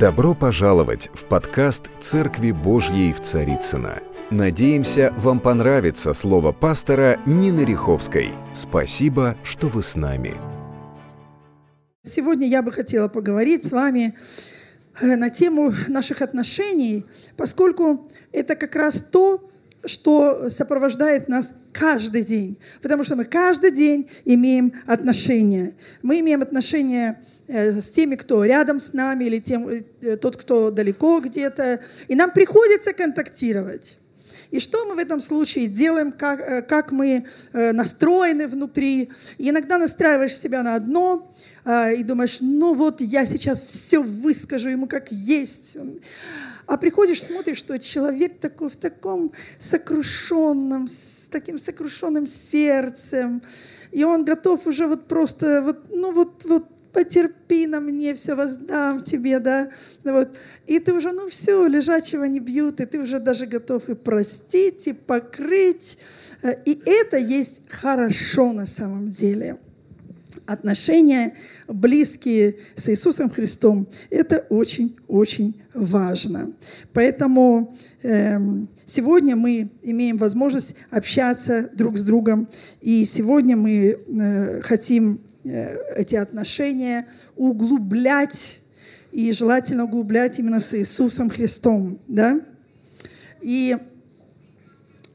[0.00, 4.00] Добро пожаловать в подкаст «Церкви Божьей в Царицына.
[4.30, 8.30] Надеемся, вам понравится слово пастора Нины Риховской.
[8.54, 10.38] Спасибо, что вы с нами.
[12.02, 14.14] Сегодня я бы хотела поговорить с вами
[15.02, 17.04] э, на тему наших отношений,
[17.36, 19.49] поскольку это как раз то,
[19.84, 22.58] что сопровождает нас каждый день.
[22.82, 25.74] Потому что мы каждый день имеем отношения.
[26.02, 30.70] Мы имеем отношения э, с теми, кто рядом с нами, или тем, э, тот, кто
[30.70, 31.80] далеко где-то.
[32.08, 33.96] И нам приходится контактировать.
[34.50, 39.10] И что мы в этом случае делаем, как, э, как мы настроены внутри.
[39.38, 41.30] И иногда настраиваешь себя на одно,
[41.94, 45.76] и думаешь, ну вот я сейчас все выскажу ему как есть.
[46.70, 53.42] А приходишь, смотришь, что человек такой в таком сокрушенном, с таким сокрушенным сердцем,
[53.90, 59.02] и он готов уже вот просто, вот, ну вот, вот потерпи на мне, все воздам
[59.02, 59.72] тебе, да,
[60.04, 60.38] вот.
[60.68, 64.86] И ты уже, ну все, лежачего не бьют, и ты уже даже готов и простить,
[64.86, 65.98] и покрыть.
[66.66, 69.58] И это есть хорошо на самом деле.
[70.46, 76.52] Отношения близкие с Иисусом Христом, это очень-очень важно.
[76.92, 78.38] Поэтому э,
[78.84, 82.48] сегодня мы имеем возможность общаться друг с другом,
[82.80, 88.60] и сегодня мы э, хотим э, эти отношения углублять,
[89.12, 91.98] и желательно углублять именно с Иисусом Христом.
[92.06, 92.40] Да?
[93.40, 93.76] И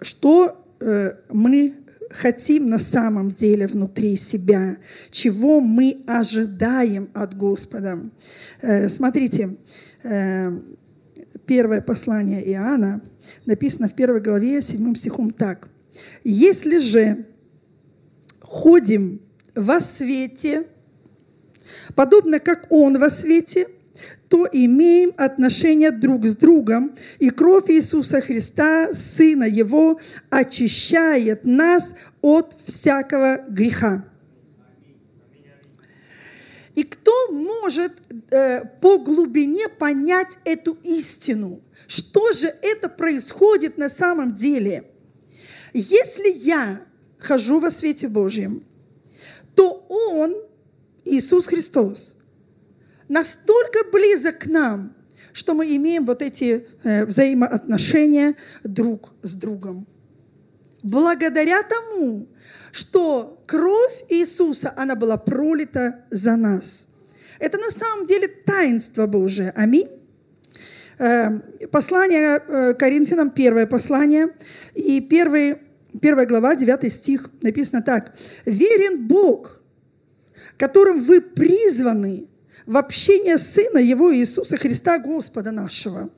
[0.01, 1.73] что э, мы
[2.09, 4.77] хотим на самом деле внутри себя,
[5.11, 7.99] чего мы ожидаем от Господа.
[8.61, 9.57] Э, смотрите,
[11.45, 13.01] первое послание Иоанна
[13.45, 15.69] написано в первой главе, седьмым стихом так.
[16.23, 17.25] «Если же
[18.41, 19.21] ходим
[19.55, 20.65] во свете,
[21.95, 23.67] подобно как Он во свете,
[24.29, 32.55] то имеем отношение друг с другом, и кровь Иисуса Христа, Сына Его, очищает нас от
[32.65, 34.03] всякого греха.
[36.75, 38.04] И кто может э,
[38.81, 41.61] по глубине понять эту истину?
[41.87, 44.91] Что же это происходит на самом деле?
[45.73, 46.81] Если я
[47.17, 48.63] хожу во свете Божьем,
[49.55, 50.35] то Он,
[51.03, 52.15] Иисус Христос,
[53.07, 54.95] настолько близок к нам,
[55.33, 59.85] что мы имеем вот эти э, взаимоотношения друг с другом.
[60.81, 62.27] Благодаря тому,
[62.71, 66.94] что кровь Иисуса, она была пролита за нас.
[67.39, 69.51] Это на самом деле таинство Божие.
[69.55, 69.87] Аминь.
[70.97, 71.39] Э,
[71.71, 74.29] послание э, Коринфянам, первое послание,
[74.73, 75.55] и первый,
[76.01, 78.15] первая глава, 9 стих, написано так.
[78.45, 79.61] «Верен Бог,
[80.57, 82.27] которым вы призваны
[82.65, 86.09] в общение Сына Его Иисуса Христа, Господа нашего.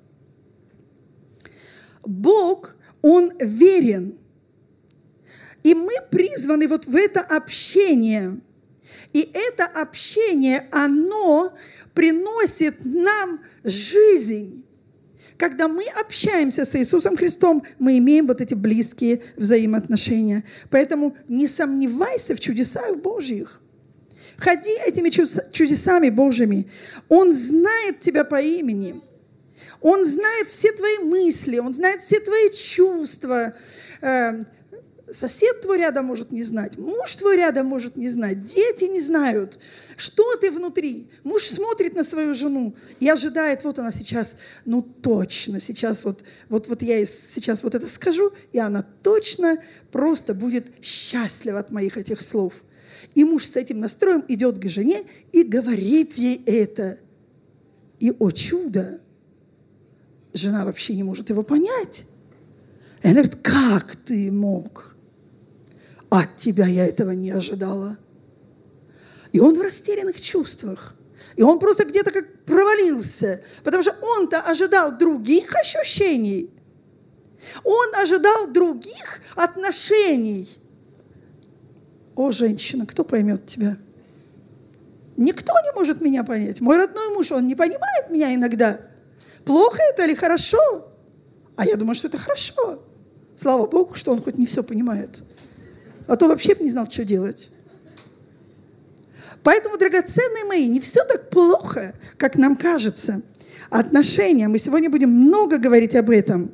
[2.05, 4.17] Бог, Он верен.
[5.63, 8.39] И мы призваны вот в это общение.
[9.17, 11.51] И это общение, оно
[11.95, 14.63] приносит нам жизнь.
[15.37, 20.43] Когда мы общаемся с Иисусом Христом, мы имеем вот эти близкие взаимоотношения.
[20.69, 23.61] Поэтому не сомневайся в чудесах Божьих–
[24.37, 26.69] Ходи этими чудесами Божьими.
[27.09, 29.01] Он знает тебя по имени.
[29.81, 33.55] Он знает все твои мысли, он знает все твои чувства.
[35.09, 39.57] Сосед твой рядом может не знать, муж твой рядом может не знать, дети не знают,
[39.95, 41.07] что ты внутри.
[41.23, 46.67] Муж смотрит на свою жену и ожидает, вот она сейчас, ну точно, сейчас вот, вот,
[46.67, 49.63] вот я сейчас вот это скажу, и она точно
[49.93, 52.53] просто будет счастлива от моих этих слов.
[53.15, 56.97] И муж с этим настроем идет к жене и говорит ей это.
[58.01, 58.99] И, о чудо,
[60.33, 62.03] жена вообще не может его понять.
[63.03, 64.96] И она говорит, как ты мог?
[66.09, 67.97] От тебя я этого не ожидала.
[69.31, 70.95] И он в растерянных чувствах.
[71.35, 76.49] И он просто где-то как провалился, потому что он-то ожидал других ощущений.
[77.63, 80.47] Он ожидал других отношений–
[82.17, 83.77] о, женщина, кто поймет тебя?
[85.17, 86.61] Никто не может меня понять.
[86.61, 88.81] Мой родной муж, он не понимает меня иногда.
[89.45, 90.57] Плохо это или хорошо?
[91.55, 92.81] А я думаю, что это хорошо.
[93.35, 95.21] Слава Богу, что он хоть не все понимает.
[96.07, 97.49] А то вообще бы не знал, что делать.
[99.43, 103.21] Поэтому, драгоценные мои, не все так плохо, как нам кажется.
[103.69, 106.51] Отношения, мы сегодня будем много говорить об этом.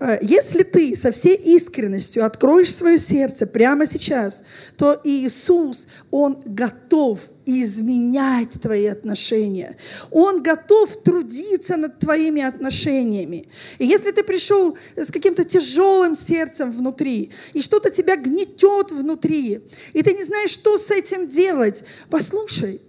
[0.00, 4.44] Э, если ты со всей искренностью откроешь свое сердце прямо сейчас,
[4.76, 9.76] то Иисус, Он готов изменять твои отношения.
[10.10, 13.46] Он готов трудиться над твоими отношениями.
[13.78, 19.60] И если ты пришел с каким-то тяжелым сердцем внутри, и что-то тебя гнетет внутри,
[19.92, 22.80] и ты не знаешь, что с этим делать, послушай,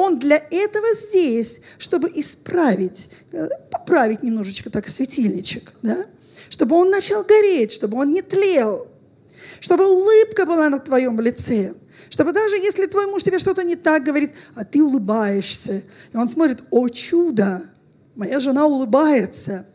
[0.00, 6.06] он для этого здесь, чтобы исправить, э, поправить немножечко так светильничек, да?
[6.48, 8.88] чтобы он начал гореть, чтобы он не тлел,
[9.60, 11.74] чтобы улыбка была на твоем лице,
[12.08, 15.82] чтобы даже если твой муж тебе что-то не так говорит, а ты улыбаешься,
[16.12, 17.62] и он смотрит, о чудо,
[18.16, 19.66] моя жена улыбается.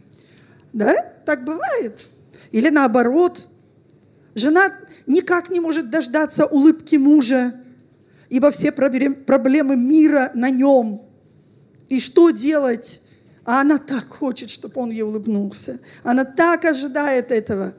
[0.73, 0.93] Да?
[1.25, 2.07] Так бывает.
[2.51, 3.47] Или наоборот,
[4.33, 4.73] жена
[5.05, 7.53] никак не может дождаться улыбки мужа,
[8.35, 11.01] ибо все проблемы мира на нем.
[11.87, 12.99] И что делать?
[13.45, 15.79] А она так хочет, чтобы он ей улыбнулся.
[16.03, 17.75] Она так ожидает этого.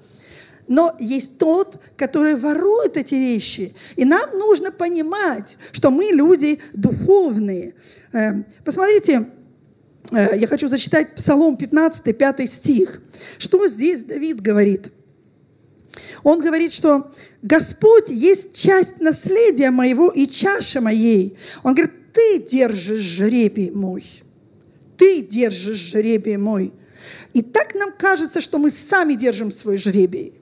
[0.66, 3.74] Но есть тот, который ворует эти вещи.
[3.96, 7.74] И нам нужно понимать, что мы люди духовные.
[8.14, 9.26] Э, посмотрите,
[10.10, 13.02] э, я хочу зачитать Псалом 15, 5 стих.
[13.36, 14.90] Что здесь Давид говорит?
[16.22, 17.12] Он говорит, что
[17.46, 21.38] Господь есть часть наследия моего и чаша моей.
[21.62, 24.02] Он говорит, ты держишь жребий мой.
[24.96, 26.72] Ты держишь жребий мой.
[27.34, 30.34] И так нам кажется, что мы сами держим свой жребий.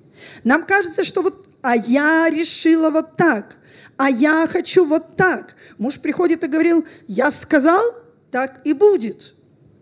[0.44, 3.58] Нам кажется, что вот, а я решила вот так,
[3.98, 5.56] а я хочу вот так.
[5.76, 7.82] Муж приходит и говорил, я сказал,
[8.30, 9.34] так и будет.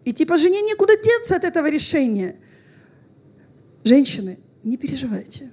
[0.05, 2.35] И типа жене некуда деться от этого решения.
[3.85, 5.53] Женщины, не переживайте.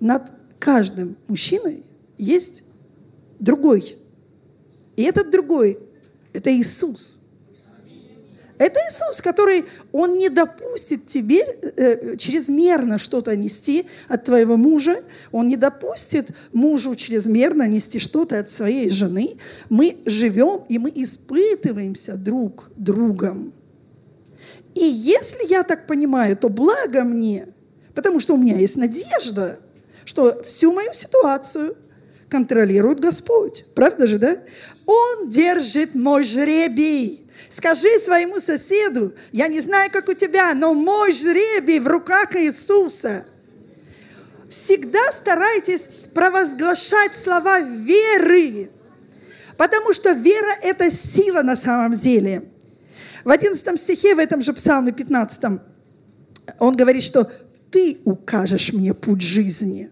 [0.00, 0.32] Над
[0.64, 1.84] каждым мужчиной
[2.16, 2.64] есть
[3.38, 3.96] другой.
[4.96, 5.78] И этот другой–
[6.32, 7.20] это Иисус–
[8.58, 15.02] это Иисус, который, Он не допустит тебе э, чрезмерно что-то нести от твоего мужа,
[15.32, 19.36] Он не допустит мужу чрезмерно нести что-то от своей жены.
[19.70, 23.52] Мы живем и мы испытываемся друг другом.
[24.76, 27.48] И если я так понимаю, то благо мне,
[27.94, 29.58] потому что у меня есть надежда,
[30.04, 31.76] что всю мою ситуацию
[32.28, 33.64] контролирует Господь.
[33.74, 34.38] Правда же, да?
[34.86, 37.24] Он держит мой жребий.
[37.48, 43.24] Скажи своему соседу, я не знаю, как у тебя, но мой жребий в руках Иисуса.
[44.50, 48.70] Всегда старайтесь провозглашать слова веры,
[49.56, 52.44] потому что вера– это сила на самом деле.
[53.24, 55.60] В 11 стихе, в этом же псалме 15,
[56.58, 57.30] он говорит, что
[57.70, 59.90] «ты укажешь мне путь жизни».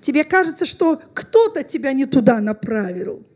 [0.00, 3.26] Тебе кажется, что кто-то тебя не туда направил–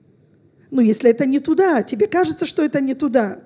[0.75, 3.39] ну, если это не туда, тебе кажется, что это не туда.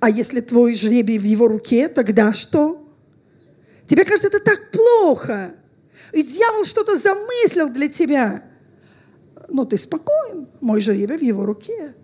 [0.00, 2.84] А если твой жребий в его руке, тогда что?
[3.86, 5.54] Тебе кажется, это так плохо.
[6.12, 8.42] И дьявол что-то замыслил для тебя.
[9.46, 11.94] Ну, ты спокоен, мой жребий в его руке.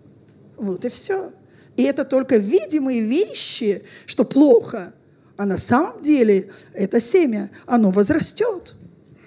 [0.55, 1.33] Вот и все.
[1.75, 4.93] И это только видимые вещи, что плохо.
[5.35, 8.75] А на самом деле это семя, оно возрастет.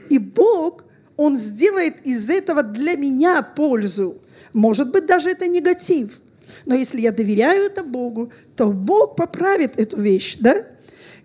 [0.09, 0.86] И Бог,
[1.17, 4.19] Он сделает из этого для меня пользу.
[4.53, 6.21] Может быть, даже это негатив.
[6.67, 10.67] Но если я доверяю это Богу, то Бог поправит эту вещь, да?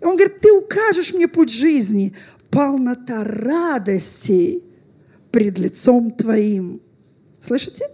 [0.00, 2.14] И он говорит, ты укажешь мне путь жизни,
[2.50, 4.62] полнота радости
[5.30, 6.80] пред лицом твоим.
[7.40, 7.86] Слышите?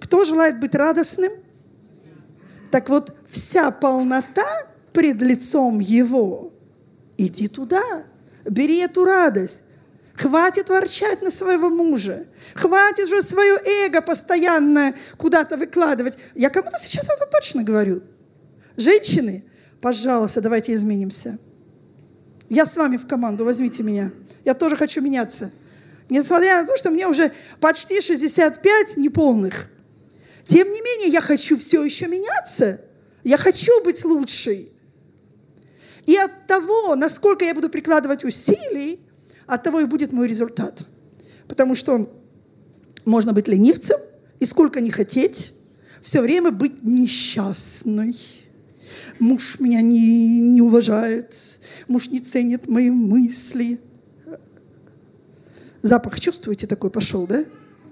[0.00, 1.32] Кто желает быть радостным?
[2.70, 6.52] Так вот, вся полнота пред лицом Его.
[7.16, 8.04] Иди туда,
[8.44, 9.63] бери эту радость.
[10.16, 12.26] Хватит ворчать на своего мужа.
[12.54, 16.14] Хватит же свое эго постоянно куда-то выкладывать.
[16.34, 18.02] Я кому-то сейчас это точно говорю.
[18.76, 19.44] Женщины,
[19.80, 21.38] пожалуйста, давайте изменимся.
[22.48, 24.12] Я с вами в команду, возьмите меня.
[24.44, 25.50] Я тоже хочу меняться.
[26.08, 29.68] Несмотря на то, что мне уже почти 65 неполных.
[30.46, 32.80] Тем не менее, я хочу все еще меняться.
[33.24, 34.70] Я хочу быть лучшей.
[36.06, 39.00] И от того, насколько я буду прикладывать усилий,
[39.46, 40.86] от того и будет мой результат.
[41.48, 42.08] Потому что
[43.04, 43.98] можно быть ленивцем
[44.40, 45.52] и сколько не хотеть,
[46.00, 48.16] все время быть несчастной.
[49.18, 51.34] Муж меня не, не уважает,
[51.88, 53.80] муж не ценит мои мысли.
[55.82, 57.44] Запах чувствуете такой пошел, да?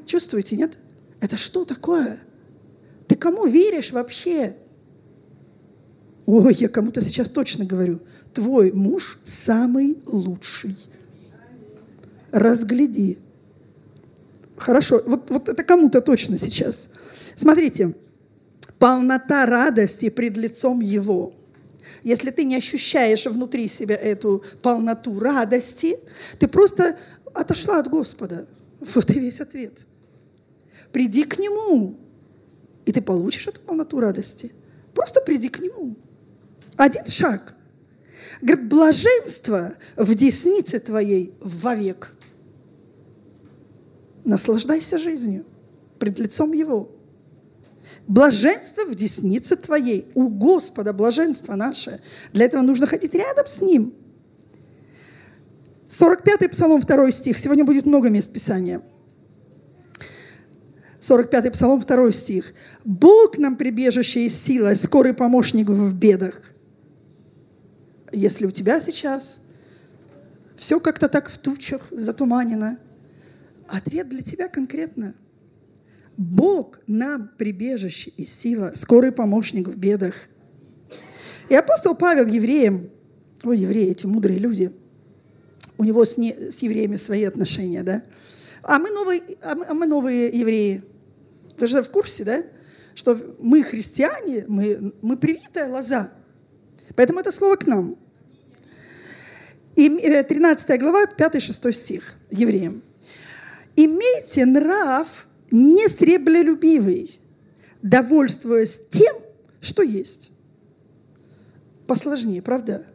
[0.06, 0.76] Чувствуете, нет?
[1.20, 2.20] Это что такое?
[3.06, 4.56] Ты кому веришь вообще?
[6.26, 8.00] Ой, я кому-то сейчас точно говорю.
[8.32, 10.76] Твой муж самый лучший
[12.32, 13.18] разгляди.
[14.56, 16.90] Хорошо, вот, вот это кому-то точно сейчас.
[17.34, 17.94] Смотрите,
[18.78, 21.34] полнота радости пред лицом Его.
[22.02, 25.96] если ты не ощущаешь внутри себя эту полноту радости,
[26.38, 26.98] ты просто
[27.32, 28.46] отошла от Господа.
[28.80, 29.72] Вот и весь ответ.
[30.90, 31.96] Приди к Нему,
[32.84, 34.52] и ты получишь эту полноту радости.
[34.94, 35.96] Просто приди к Нему.
[36.76, 37.54] Один шаг.
[38.40, 42.12] Говорит, блаженство в деснице твоей вовек.
[44.24, 45.44] Наслаждайся жизнью
[45.98, 46.90] пред лицом Его.
[48.06, 50.10] Блаженство в деснице твоей.
[50.14, 52.00] У Господа блаженство наше.
[52.32, 53.94] Для этого нужно ходить рядом с Ним.
[55.88, 57.38] 45-й Псалом, 2 стих.
[57.38, 58.82] Сегодня будет много мест Писания.
[61.00, 62.54] 45-й Псалом, 2 стих.
[62.84, 66.40] «Бог нам прибежище и сила, скорый помощник в бедах».
[68.12, 69.44] Если у тебя сейчас
[70.56, 72.78] все как-то так в тучах затуманено,
[73.72, 75.14] ответ для тебя конкретно.
[76.16, 80.14] Бог нам прибежище и сила, скорый помощник в бедах.
[81.48, 82.90] И апостол Павел евреям,
[83.42, 84.72] о, евреи, эти мудрые люди,
[85.78, 88.02] у него с, не, с евреями свои отношения, да?
[88.62, 90.82] А мы новые, а мы, а мы новые евреи.
[91.58, 92.42] Вы же в курсе, да?
[92.94, 96.12] Что мы христиане, мы, мы привитая лоза.
[96.94, 97.96] Поэтому это слово к нам.
[99.76, 102.82] И 13 э, глава, 5-6 стих евреям.
[103.76, 107.20] «Имейте нрав не стреблолюбивый,
[107.82, 109.14] довольствуясь тем,
[109.60, 110.32] что есть».
[111.86, 112.86] Посложнее, правда?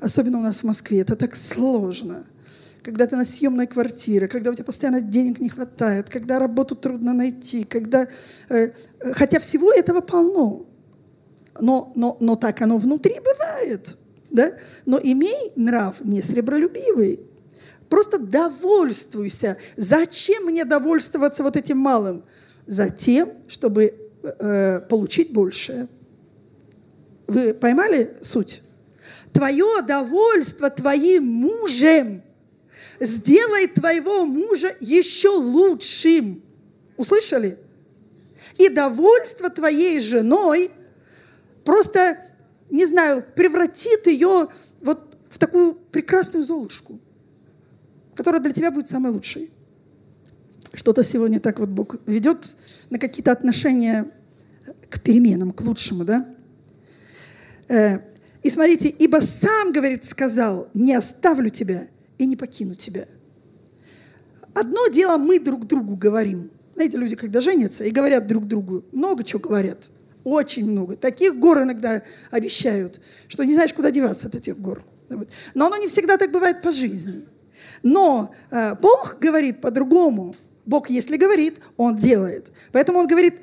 [0.00, 1.00] Особенно у нас в Москве.
[1.00, 2.26] Это так сложно–
[2.86, 7.12] когда ты на съемной квартире, когда у тебя постоянно денег не хватает, когда работу трудно
[7.12, 8.06] найти, когда...
[8.48, 8.70] Э,
[9.12, 10.66] хотя всего этого полно.
[11.60, 13.96] Но, но, но так оно внутри бывает.
[14.30, 14.52] Да?
[14.84, 17.18] Но имей нрав не сребролюбивый.
[17.88, 19.56] Просто довольствуйся.
[19.76, 22.24] Зачем мне довольствоваться вот этим малым?
[22.66, 25.88] Затем, чтобы э, получить большее.
[27.26, 28.62] Вы поймали суть?
[29.32, 32.22] Твое довольство твоим мужем–
[33.00, 36.42] сделай твоего мужа еще лучшим.
[36.96, 37.58] Услышали?
[38.58, 40.70] И довольство твоей женой
[41.64, 42.18] просто,
[42.70, 44.48] не знаю, превратит ее
[44.80, 46.98] вот в такую прекрасную золушку,
[48.16, 49.50] которая для тебя будет самой лучшей.
[50.72, 52.54] Что-то сегодня так вот Бог ведет
[52.90, 54.06] на какие-то отношения
[54.88, 56.26] к переменам, к лучшему, да?
[57.68, 58.00] Э,
[58.42, 63.06] и смотрите, ибо сам, говорит, сказал, не оставлю тебя и не покину тебя.
[64.54, 66.50] Одно дело мы друг другу говорим.
[66.74, 69.90] Знаете, люди, когда женятся и говорят друг другу, много чего говорят.
[70.24, 70.96] Очень много.
[70.96, 74.82] Таких гор иногда обещают, что не знаешь, куда деваться от этих гор.
[75.54, 77.24] Но оно не всегда так бывает по жизни.
[77.86, 80.34] Но э, Бог говорит по-другому.
[80.64, 82.50] Бог, если говорит, Он делает.
[82.72, 83.34] Поэтому Он говорит,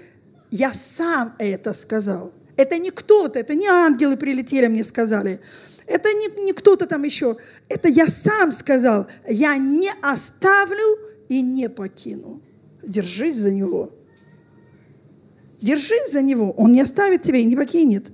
[0.51, 2.33] я сам это сказал.
[2.57, 5.39] Это не кто-то, это не ангелы прилетели мне сказали.
[5.87, 7.37] Это не, не кто-то там еще.
[7.69, 9.07] Это я сам сказал.
[9.25, 10.97] Я не оставлю
[11.29, 12.41] и не покину.
[12.83, 13.91] Держись за него.
[15.61, 16.51] Держись за него.
[16.51, 18.11] Он не оставит тебя и не покинет.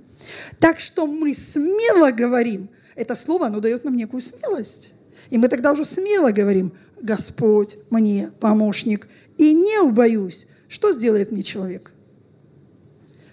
[0.60, 2.68] Так что мы смело говорим.
[2.94, 4.92] Это слово, оно дает нам некую смелость.
[5.30, 9.08] И мы тогда уже смело говорим, Господь мне помощник,
[9.38, 10.48] и не убоюсь.
[10.68, 11.92] Что сделает мне человек?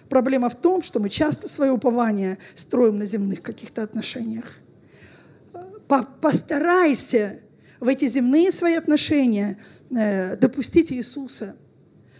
[0.08, 4.58] Проблема в том, что мы часто свое упование строим на земных каких-то отношениях.
[6.20, 7.40] Постарайся
[7.80, 9.58] в эти земные свои отношения
[9.90, 11.56] э, допустить Иисуса,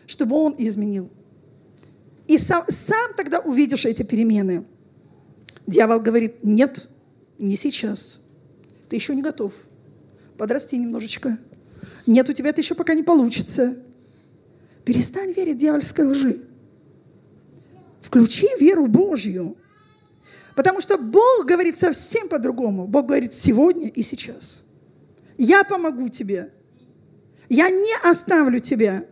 [0.06, 1.10] чтобы Он изменил.
[2.26, 4.66] И сам, сам тогда увидишь эти перемены.
[5.66, 6.88] Дьявол говорит, нет,
[7.38, 8.26] не сейчас.
[8.88, 9.52] Ты еще не готов.
[10.38, 11.36] Подрасти немножечко.
[12.06, 13.76] Нет, у тебя это еще пока не получится.
[14.84, 16.40] Перестань верить дьявольской лжи.
[18.00, 19.56] Включи веру Божью.
[20.54, 22.86] Потому что Бог говорит совсем по-другому.
[22.86, 24.62] Бог говорит сегодня и сейчас.
[25.36, 26.52] Я помогу тебе.
[27.48, 29.04] Я не оставлю тебя.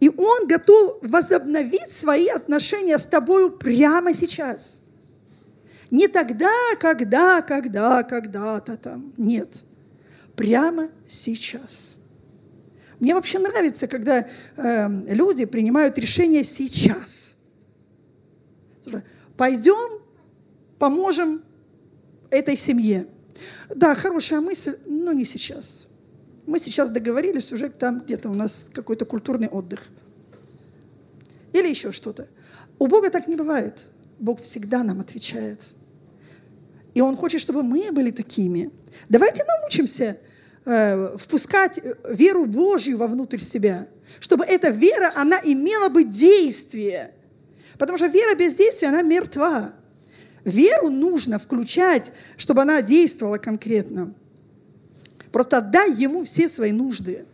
[0.00, 4.80] И Он готов возобновить свои отношения с тобою прямо сейчас.
[5.90, 9.12] Не тогда, когда, когда, когда-то там.
[9.16, 9.64] Нет.
[10.36, 11.98] Прямо сейчас.
[13.00, 17.38] Мне вообще нравится, когда э, люди принимают решение сейчас.
[19.36, 20.00] Пойдем,
[20.78, 21.42] поможем
[22.30, 23.06] этой семье.
[23.74, 25.88] Да, хорошая мысль, но не сейчас.
[26.46, 29.88] Мы сейчас договорились уже там где-то у нас какой-то культурный отдых.
[31.52, 32.28] Или еще что-то.
[32.78, 33.86] У Бога так не бывает.
[34.18, 35.60] Бог всегда нам отвечает.
[36.94, 38.70] И Он хочет, чтобы мы были такими.
[39.08, 40.16] Давайте научимся
[40.64, 43.88] Э, впускать веру Божью вовнутрь себя,
[44.20, 47.12] чтобы эта вера, она имела бы действие.
[47.78, 49.72] Потому что вера без действия, она мертва.
[50.44, 54.14] Веру нужно включать, чтобы она действовала конкретно.
[55.32, 57.24] Просто отдай ему все свои нужды.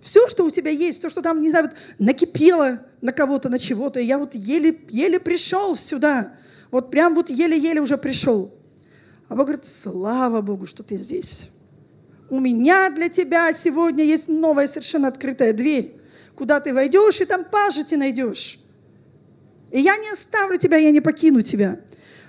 [0.00, 3.60] Все, что у тебя есть, все, что там, не знаю, вот накипело на кого-то, на
[3.60, 4.00] чего-то.
[4.00, 6.32] Я вот еле, еле пришел сюда.
[6.72, 8.52] Вот прям вот еле-еле уже пришел.
[9.30, 11.50] А Бог говорит, слава Богу, что ты здесь.
[12.30, 15.94] У меня для тебя сегодня есть новая совершенно открытая дверь,
[16.34, 18.58] куда ты войдешь, и там пажи ты найдешь.
[19.70, 21.78] И я не оставлю тебя, я не покину тебя.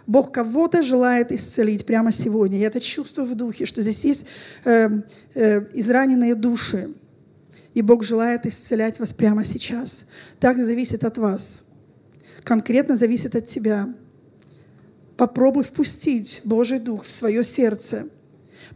[0.06, 2.60] Бог кого-то желает исцелить прямо сегодня.
[2.60, 4.28] Я это чувствую в духе, что здесь есть
[4.64, 4.88] э,
[5.34, 6.90] э, израненные души.
[7.74, 10.10] И Бог желает исцелять вас прямо сейчас.
[10.40, 11.66] Так зависит от вас.
[12.44, 13.92] Конкретно зависит от тебя.
[15.18, 18.08] Попробуй впустить Божий Дух в свое сердце.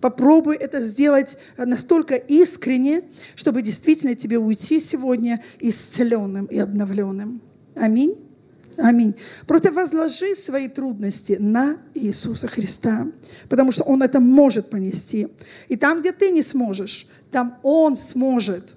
[0.02, 3.02] Попробуй это сделать настолько искренне,
[3.36, 7.42] чтобы действительно тебе уйти сегодня исцеленным и обновленным.
[7.76, 8.16] Аминь.
[8.78, 9.16] Аминь.
[9.48, 13.08] Просто возложи свои трудности на Иисуса Христа,
[13.48, 15.28] потому что Он это может понести.
[15.70, 18.76] И там, где ты не сможешь, там Он сможет.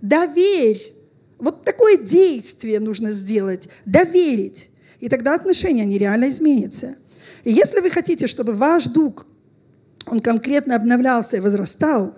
[0.00, 0.94] Доверь.
[1.38, 3.68] Вот такое действие нужно сделать.
[3.84, 4.70] Доверить.
[5.00, 6.96] И тогда отношения, они реально изменятся.
[7.44, 9.26] И если вы хотите, чтобы ваш дух,
[10.06, 12.14] он конкретно обновлялся и возрастал,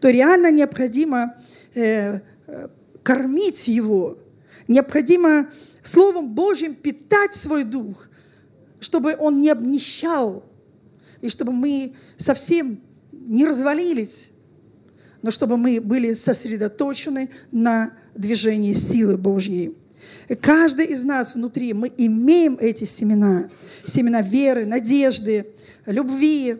[0.00, 1.34] то реально необходимо
[1.74, 2.68] э, э,
[3.02, 4.18] кормить его,
[4.68, 5.48] необходимо
[5.82, 8.08] Словом Божьим питать свой дух,
[8.80, 10.44] чтобы он не обнищал,
[11.20, 12.80] и чтобы мы совсем
[13.12, 14.32] не развалились,
[15.22, 19.76] но чтобы мы были сосредоточены на движении силы Божьей.
[20.40, 23.50] Каждый из нас внутри, мы имеем эти семена,
[23.86, 25.46] семена веры, надежды,
[25.86, 26.56] любви.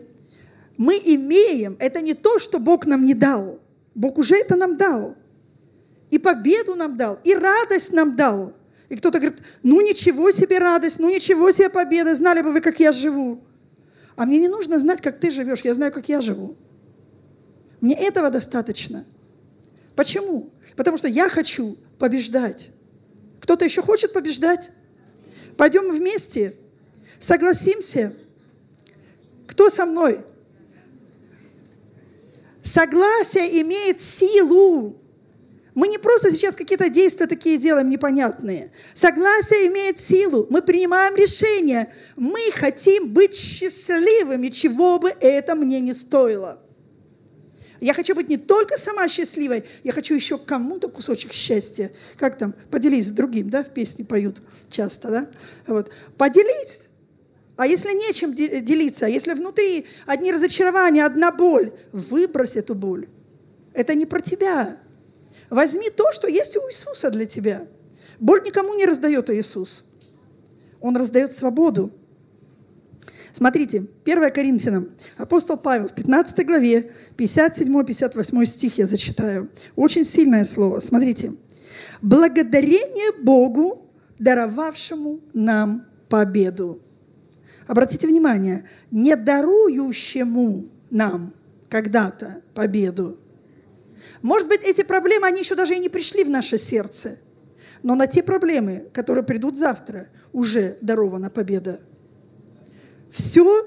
[0.77, 3.59] Мы имеем, это не то, что Бог нам не дал.
[3.95, 5.15] Бог уже это нам дал.
[6.11, 8.53] И победу нам дал, и радость нам дал–
[8.93, 12.79] и кто-то говорит, ну ничего себе радость, ну ничего себе победа, знали бы вы, как
[12.79, 13.41] я живу.
[14.15, 16.55] А мне не нужно знать, как ты живешь, я знаю, как я живу.
[17.81, 19.03] Мне этого достаточно.
[19.95, 20.51] Почему?
[20.75, 22.69] Потому что я хочу побеждать.
[23.43, 24.69] Кто-то еще хочет побеждать?
[25.57, 26.55] Пойдем вместе.
[27.19, 28.15] Согласимся.
[29.47, 30.21] Кто со мной?
[32.61, 34.97] Согласие имеет силу.
[35.73, 38.71] Мы не просто сейчас какие-то действия такие делаем непонятные.
[38.93, 40.47] Согласие имеет силу.
[40.49, 41.93] Мы принимаем решение.
[42.15, 46.62] Мы хотим быть счастливыми, чего бы это мне не стоило.
[47.83, 51.91] Я хочу быть не только сама счастливой, я хочу еще кому-то кусочек счастья.
[52.15, 55.27] Как там, поделись с другим, да, в песне поют часто, да?
[55.67, 55.91] Вот.
[56.17, 56.87] Поделись.
[57.57, 63.09] А если нечем делиться, если внутри одни разочарования, одна боль, выбрось эту боль.
[63.73, 64.77] Это не про тебя.
[65.49, 67.67] Возьми то, что есть у Иисуса для тебя.
[68.17, 69.93] Боль никому не раздает Иисус.
[70.79, 71.91] Он раздает свободу.
[73.33, 79.49] Смотрите, 1 Коринфянам, апостол Павел в 15 главе, 57-58 стих я зачитаю.
[79.75, 80.79] Очень сильное слово.
[80.79, 81.33] Смотрите.
[82.01, 86.81] «Благодарение Богу, даровавшему нам победу».
[87.65, 91.33] Обратите внимание, не дарующему нам
[91.69, 93.17] когда-то победу,
[94.21, 97.19] может быть, эти проблемы, они еще даже и не пришли в наше сердце.
[97.83, 101.81] Но на те проблемы, которые придут завтра, уже дарована победа.
[103.13, 103.65] Все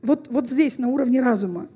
[0.00, 1.68] вот, вот здесь, на уровне разума.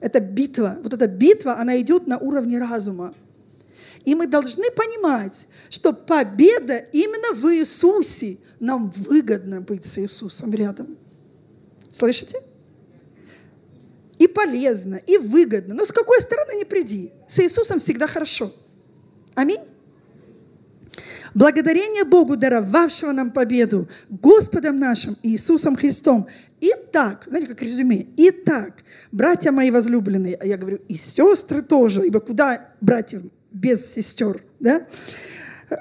[0.00, 0.78] Это битва.
[0.82, 3.14] Вот эта битва, она идет на уровне разума.
[4.04, 8.38] И мы должны понимать, что победа именно в Иисусе.
[8.58, 10.96] Нам выгодно быть с Иисусом рядом.
[11.90, 12.38] Слышите?
[14.22, 15.74] и полезно, и выгодно.
[15.74, 18.52] Но с какой стороны не приди, с Иисусом всегда хорошо.
[19.34, 19.60] Аминь.
[21.34, 26.26] Благодарение Богу, даровавшего нам победу, Господом нашим Иисусом Христом.
[26.60, 32.20] Итак, знаете, как резюме, итак, братья мои возлюбленные, а я говорю, и сестры тоже, ибо
[32.20, 34.86] куда братьев без сестер, да?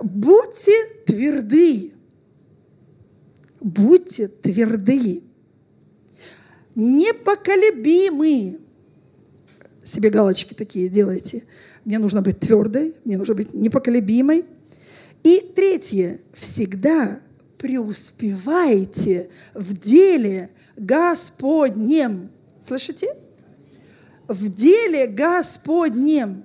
[0.02, 0.72] Будьте
[1.06, 1.92] тверды,
[3.60, 5.24] будьте тверды
[6.76, 8.60] непоколебимы.
[9.84, 11.44] Себе галочки такие делайте.
[11.86, 14.46] Мне нужно быть твердой, мне нужно быть непоколебимой.
[15.24, 17.20] И третье, всегда
[17.58, 22.32] преуспевайте в деле Господнем.
[22.60, 23.16] Слышите?
[24.28, 26.44] В деле Господнем,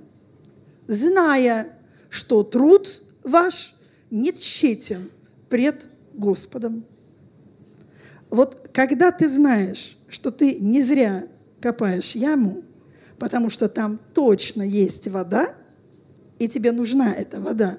[0.87, 1.69] зная,
[2.11, 3.75] что труд ваш
[4.11, 5.11] не тщетен
[5.49, 6.85] пред Господом.
[8.31, 11.27] Вот когда ты знаешь, что ты не зря
[11.61, 12.63] копаешь яму,
[13.19, 15.55] потому что там точно есть вода,
[16.39, 17.79] и тебе нужна эта вода.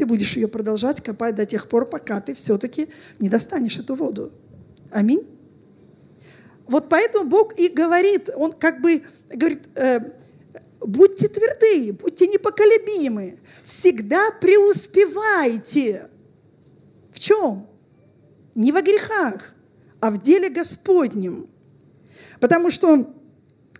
[0.00, 4.32] Ты будешь ее продолжать копать до тех пор, пока ты все-таки не достанешь эту воду.
[4.90, 5.28] Аминь.
[6.66, 9.98] Вот поэтому Бог и говорит, Он как бы говорит, э,
[10.80, 16.08] будьте тверды, будьте непоколебимы, всегда преуспевайте.
[17.12, 17.66] В чем?
[18.54, 19.54] Не во грехах,
[20.00, 21.46] а в деле Господнем.
[22.40, 23.06] Потому что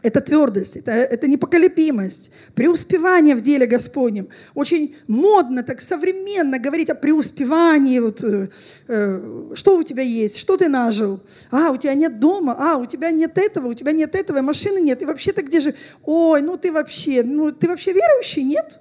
[0.02, 4.28] это твердость, это, это непоколебимость, преуспевание в деле Господнем.
[4.54, 7.98] Очень модно, так современно говорить о преуспевании.
[7.98, 8.48] Вот, э,
[8.88, 11.20] э, что у тебя есть, что ты нажил?
[11.50, 14.80] А, у тебя нет дома, а, у тебя нет этого, у тебя нет этого, машины
[14.80, 15.02] нет.
[15.02, 15.74] И вообще-то где же?
[16.04, 18.80] Ой, ну ты вообще, ну ты вообще верующий, нет?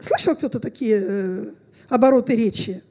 [0.00, 1.46] Слышал кто-то такие э,
[1.88, 2.82] обороты речи?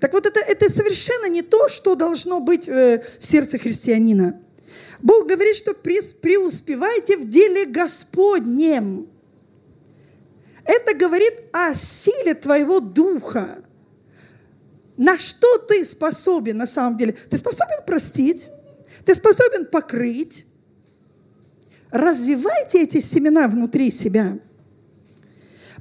[0.00, 4.40] Так вот, это, это совершенно не то, что должно быть э, в сердце христианина.
[5.02, 9.08] Бог говорит, что преуспевайте в деле Господнем.
[10.64, 13.62] Это говорит о силе твоего духа.
[14.96, 17.14] На что ты способен на самом деле?
[17.28, 18.48] Ты способен простить,
[19.04, 20.46] ты способен покрыть.
[21.90, 24.38] Развивайте эти семена внутри себя.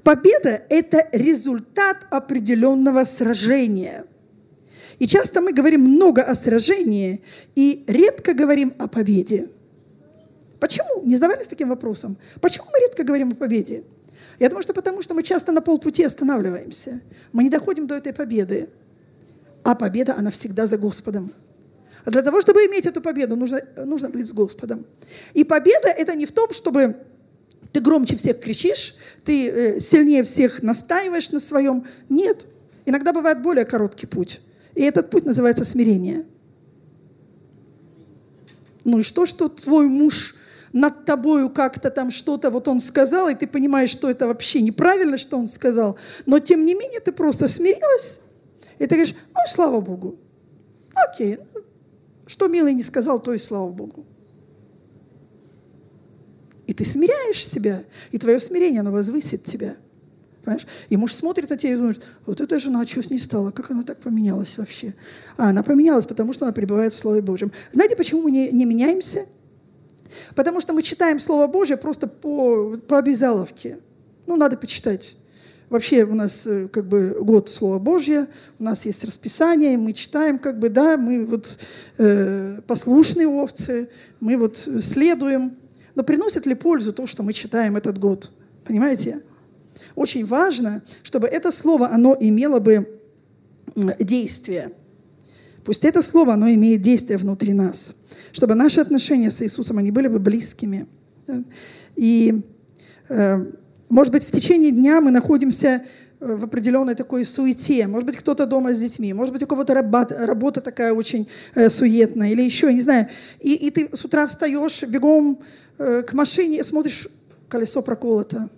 [0.03, 4.05] Победа– это результат определенного сражения.
[4.99, 7.23] И часто мы говорим много о сражении
[7.55, 9.47] и редко говорим о победе.
[10.59, 11.03] Почему?
[11.03, 12.17] Не задавались таким вопросом?
[12.41, 13.83] Почему мы редко говорим о победе?
[14.39, 17.01] Я думаю, что потому что мы часто на полпути останавливаемся.
[17.31, 18.69] Мы не доходим до этой победы.
[19.63, 21.31] А победа, она всегда за Господом.
[22.03, 24.85] А для того, чтобы иметь эту победу, нужно, нужно быть с Господом.
[25.33, 26.95] И победа– это не в том, чтобы
[27.71, 31.85] ты громче всех кричишь, ты э, сильнее всех настаиваешь на своем.
[32.09, 32.47] Нет.
[32.85, 34.41] Иногда бывает более короткий путь.
[34.79, 36.25] И этот путь называется смирение.
[38.85, 40.37] Ну и что, что твой муж
[40.71, 45.17] над тобою как-то там что-то вот он сказал, и ты понимаешь, что это вообще неправильно,
[45.17, 48.21] что он сказал, но тем не менее ты просто смирилась,
[48.77, 50.17] и ты говоришь, ну, слава Богу.
[50.93, 51.39] Окей,
[52.25, 54.05] что милый не сказал, то и слава Богу.
[56.67, 59.75] И ты смиряешь себя, и твое смирение, оно возвысит тебя–
[60.49, 60.67] Понимаешь?
[60.89, 63.69] И муж смотрит на тебя и думает, вот эта жена что с ней стала, как
[63.69, 64.95] она так поменялась вообще?
[65.37, 67.51] А она поменялась, потому что она пребывает в Слове Божьем.
[67.71, 69.27] Знаете, почему мы не, не меняемся?
[70.33, 73.77] Потому что мы читаем Слово Божье просто по, по обязаловке.
[74.25, 75.17] Ну, надо почитать.
[75.69, 78.25] Вообще у нас э, как бы год Слова Божье,
[78.57, 81.59] у нас есть расписание, мы читаем, как бы, да, мы вот
[81.99, 83.87] э, послушные овцы,
[84.19, 85.57] мы вот следуем.
[85.93, 88.31] Но приносит ли пользу то, что мы читаем этот год?
[88.65, 89.21] Понимаете?
[89.95, 92.87] Очень важно, чтобы это слово, оно имело бы
[93.99, 94.71] действие.
[95.63, 97.95] Пусть это слово, оно имеет действие внутри нас.
[98.31, 100.87] Чтобы наши отношения с Иисусом, они были бы близкими.
[101.95, 102.41] И,
[103.09, 103.45] э,
[103.89, 105.83] может быть, в течение дня мы находимся
[106.19, 107.87] э, в определенной такой суете.
[107.87, 112.29] Может быть, кто-то дома с детьми, может быть, у кого-то работа, такая очень э, суетная,
[112.29, 113.07] или еще, не знаю.
[113.39, 115.39] И, и ты с утра встаешь, бегом
[115.77, 117.07] к машине, смотришь,
[117.47, 118.49] колесо проколото.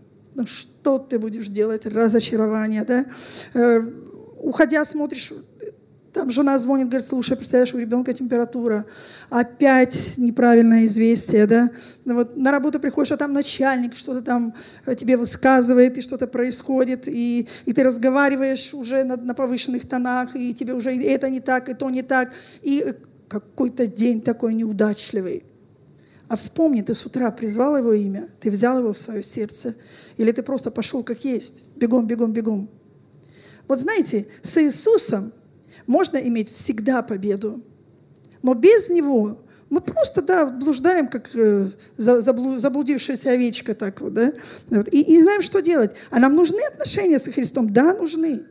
[0.41, 1.85] Ну что ты будешь делать?
[1.85, 3.05] Разочарование, да?
[3.53, 3.79] Э,
[4.39, 5.31] уходя, смотришь,
[6.13, 8.87] там жена звонит, говорит, слушай, представляешь, у ребенка температура,
[9.29, 11.69] опять неправильное известие, да?
[12.05, 14.55] Ну, вот на работу приходишь, а там начальник что-то там
[14.87, 20.35] э, тебе высказывает, и что-то происходит, и, и ты разговариваешь уже на, на повышенных тонах,
[20.35, 22.31] и тебе уже это не так, и то не так,
[22.63, 22.83] и
[23.27, 25.43] какой-то день такой неудачливый.
[26.29, 29.75] А вспомни, ты с утра призвал его имя, ты взял его в свое сердце–
[30.17, 32.69] или ты просто пошел как есть, бегом, бегом, бегом.
[33.67, 35.31] Вот знаете, с Иисусом
[35.87, 37.61] можно иметь всегда победу,
[38.41, 44.33] но без Него мы просто, да, блуждаем, как э, заблудившаяся овечка так вот, да,
[44.91, 45.91] и, не знаем, что делать.
[46.09, 47.71] А нам нужны отношения с Христом?
[47.71, 48.43] Да, нужны.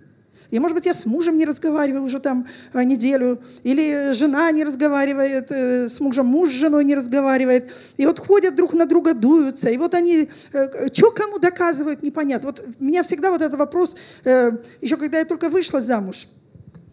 [0.51, 4.65] И, может быть, я с мужем не разговариваю уже там э, неделю, или жена не
[4.65, 7.71] разговаривает э, с мужем, муж с женой не разговаривает.
[7.97, 9.71] И вот ходят друг на друга, дуются.
[9.71, 12.49] И вот они, э, что кому доказывают, непонятно.
[12.49, 16.29] Вот меня всегда вот этот вопрос, еще когда я только вышла замуж,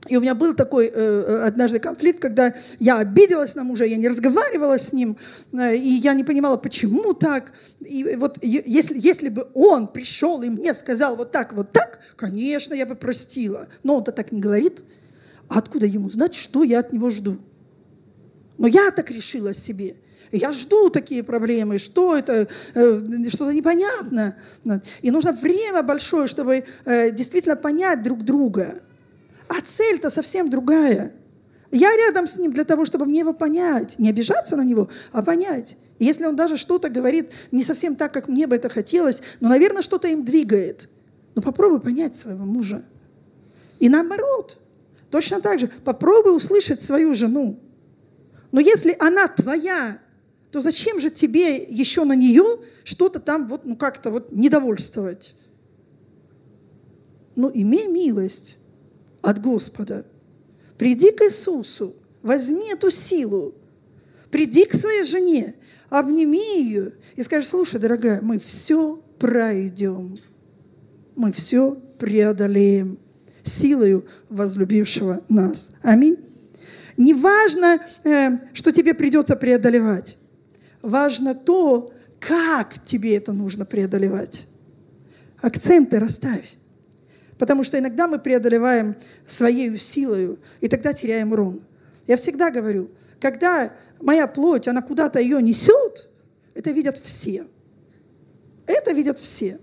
[0.08, 4.08] и у меня был такой э, однажды конфликт, когда я обиделась на мужа, я не
[4.08, 5.18] разговаривала с ним,
[5.54, 7.52] э, и я не понимала, почему так.
[7.80, 12.74] И вот если, если бы он пришел и мне сказал вот так, вот так, конечно,
[12.74, 13.68] я бы простила.
[13.84, 14.84] Но он-то так не говорит.
[15.50, 17.38] А откуда ему знать, что я от него жду?
[18.58, 19.96] Но я так решила себе.
[20.32, 24.36] Я жду такие проблемы, что это, э, что-то непонятно.
[25.02, 28.82] И нужно время большое, чтобы э, действительно понять друг друга.
[29.48, 31.14] А цель-то совсем другая.
[31.72, 34.00] Я рядом с ним для того, чтобы мне его понять.
[34.00, 35.78] Не обижаться на него, а понять.
[36.00, 39.82] Если он даже что-то говорит не совсем так, как мне бы это хотелось, но, наверное,
[39.82, 40.90] что-то им двигает–
[41.36, 42.82] но попробуй понять своего мужа.
[43.78, 44.58] И наоборот,
[45.10, 47.60] Точно так же попробуй услышать свою жену.
[48.52, 50.00] Но если она твоя,
[50.52, 52.44] то зачем же тебе еще на нее
[52.84, 55.36] что-то там вот, ну как-то вот недовольствовать?
[57.36, 58.58] Ну, имей милость
[59.22, 60.06] от Господа.
[60.78, 63.56] Приди к Иисусу, возьми эту силу,
[64.32, 65.56] приди к своей жене,
[65.90, 70.16] обними ее и скажи, слушай, дорогая, мы все пройдем,
[71.16, 73.00] мы все преодолеем
[73.44, 75.72] силою возлюбившего нас.
[75.82, 76.18] Аминь.
[76.98, 80.18] Не важно, э, что тебе придется преодолевать.
[80.82, 84.48] Важно то, как тебе это нужно преодолевать.
[85.42, 86.56] Акценты расставь.
[87.38, 88.95] Потому что иногда мы преодолеваем
[89.26, 91.62] своей силой, и тогда теряем урон.
[92.08, 96.10] Я всегда говорю, когда моя плоть, она куда-то ее несет,
[96.54, 97.45] это видят все.
[98.65, 99.60] Это видят все.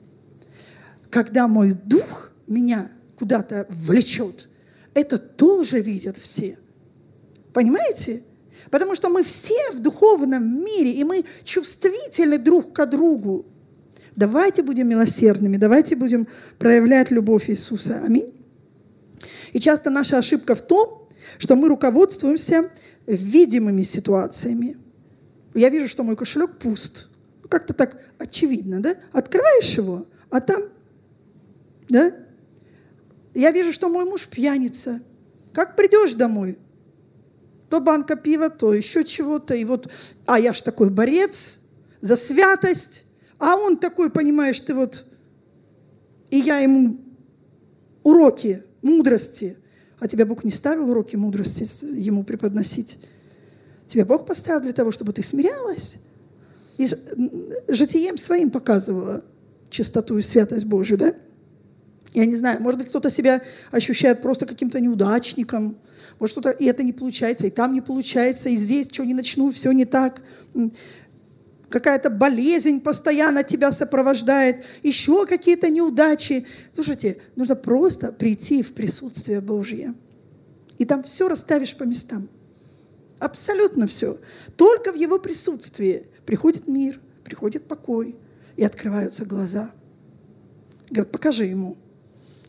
[1.11, 4.49] Когда мой дух меня куда-то влечет,
[4.95, 6.59] это тоже видят все.
[7.53, 8.23] Понимаете?
[8.71, 13.47] Потому что мы все в духовном мире, и мы чувствительны друг к другу.
[14.17, 18.01] Давайте будем милосердными, давайте будем проявлять любовь Иисуса.
[18.05, 18.33] Аминь.
[19.53, 22.71] И часто наша ошибка в том, что мы руководствуемся
[23.07, 24.77] видимыми ситуациями.
[25.55, 27.11] Я вижу, что мой кошелек пуст.
[27.49, 28.97] Как-то так очевидно, да?
[29.13, 30.63] Открываешь его, а там,
[31.89, 32.13] да?
[33.35, 35.01] Я вижу, что мой муж пьяница.
[35.53, 36.59] Как придешь домой?
[37.69, 39.55] То банка пива, то еще чего-то.
[39.55, 39.91] И вот,
[40.27, 41.59] а я ж такой борец
[42.01, 43.05] за святость.
[43.39, 45.05] А он такой, понимаешь, ты вот...
[46.31, 46.99] И я ему
[48.03, 49.57] уроки мудрости.
[50.01, 51.65] А тебя Бог не ставил уроки мудрости
[51.99, 52.99] ему преподносить.
[53.87, 55.99] Тебя Бог поставил для того, чтобы ты смирялась.
[56.79, 56.89] И
[57.69, 59.23] житием своим показывала
[59.71, 61.15] чистоту и святость Божью, да?
[62.13, 63.43] Я не знаю, может быть, кто-то себя
[63.73, 65.77] ощущает просто каким-то неудачником,
[66.21, 69.51] может, что-то и это не получается, и там не получается, и здесь что не начну,
[69.51, 70.23] все не так.
[71.75, 76.47] Какая-то болезнь постоянно тебя сопровождает, еще какие-то неудачи.
[76.73, 79.93] Слушайте, нужно просто прийти в присутствие Божье.
[80.79, 82.29] И там все расставишь по местам.
[83.19, 84.17] Абсолютно все.
[84.57, 88.15] Только в Его присутствии приходит мир, приходит покой,
[88.57, 89.73] и открываются глаза.
[90.91, 91.77] Говорят, покажи ему.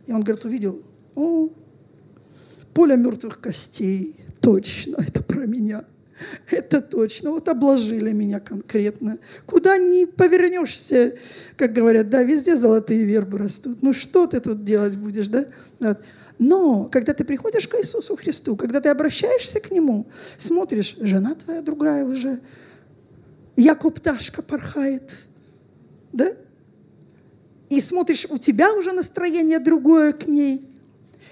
[0.05, 0.83] И он, говорит, увидел,
[1.15, 1.49] о,
[2.75, 5.83] поле мертвых костей, точно, это про меня.
[6.51, 9.17] Это точно, вот обложили меня конкретно.
[9.45, 11.15] Куда ни повернешься,
[11.57, 13.79] как говорят, да, везде золотые вербы растут.
[13.81, 15.47] Ну что ты тут делать будешь, да?
[16.37, 20.05] Но когда ты приходишь к Иисусу Христу, когда ты обращаешься к Нему,
[20.37, 22.39] смотришь, жена твоя другая уже,
[23.55, 25.09] Яков пташка порхает,
[26.11, 26.33] да?
[27.69, 30.65] и смотришь, у тебя уже настроение другое к ней.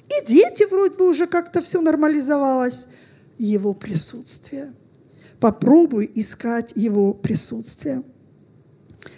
[0.07, 2.87] И дети вроде бы уже как-то все нормализовалось.
[3.37, 4.73] Его присутствие.
[5.39, 8.03] Попробуй искать его присутствие.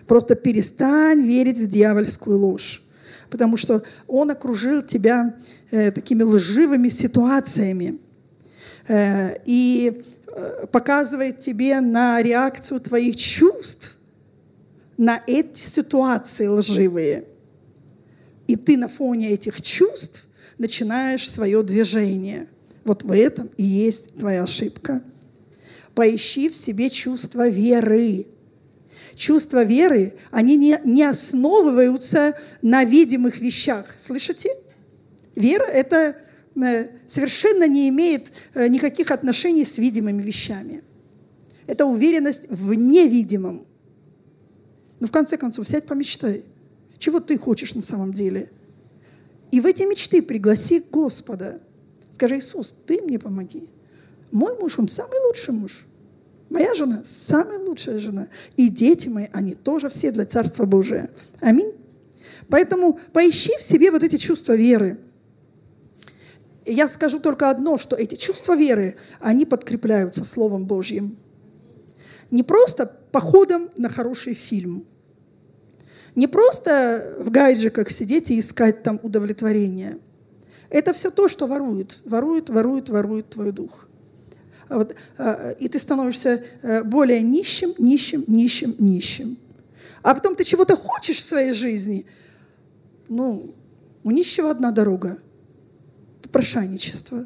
[0.08, 2.82] Просто перестань верить в дьявольскую ложь.
[3.30, 5.36] Потому что он окружил тебя
[5.72, 8.00] э, такими лживыми ситуациями.
[8.88, 13.98] Э, и э, показывает тебе на реакцию твоих чувств
[14.98, 17.26] на эти ситуации лживые.
[18.48, 22.48] И ты на фоне этих чувств начинаешь свое движение.
[22.86, 25.04] Вот в этом и есть твоя ошибка.
[25.96, 28.28] Поищи в себе чувство веры.
[29.16, 33.96] Чувства веры, они не, не основываются на видимых вещах.
[33.98, 34.50] Слышите?
[35.36, 36.16] Вера– это
[36.56, 40.84] э, совершенно не имеет э, никаких отношений с видимыми вещами.
[41.66, 43.66] Это уверенность в невидимом.
[45.00, 46.44] Ну, в конце концов, сядь помечтай.
[47.00, 48.52] Чего ты хочешь на самом деле?
[49.52, 51.62] И в эти мечты пригласи Господа.
[52.16, 53.70] Скажи, Иисус, ты мне помоги.
[54.32, 55.86] Мой муж, он самый лучший муж.
[56.50, 58.30] Моя жена– самая лучшая жена.
[58.56, 61.10] И дети мои, они тоже все для Царства Божия.
[61.42, 61.74] Аминь.
[62.48, 64.98] Поэтому поищи в себе вот эти чувства веры.
[66.64, 71.18] И я скажу только одно, что эти чувства веры, они подкрепляются Словом Божьим.
[72.32, 74.86] Не просто походом на хороший фильм.
[76.16, 80.00] Не просто в гайджиках сидеть и искать там удовлетворение.
[80.76, 83.88] Это все то, что ворует, ворует, ворует, ворует твой дух.
[84.68, 89.38] А вот, а, и ты становишься э, более нищим, нищим, нищим, нищим.
[90.02, 92.06] А потом ты чего-то хочешь в своей жизни.
[93.08, 93.56] Ну,
[94.04, 95.18] у нищего одна дорога.
[96.20, 97.26] Это прошайничество.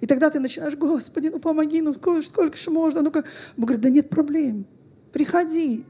[0.00, 3.02] И тогда ты начинаешь, Господи, ну помоги, ну сколько, сколько же можно?
[3.02, 3.24] Ну-ка.
[3.56, 4.66] Бог говорит, да нет проблем.
[5.12, 5.84] Приходи.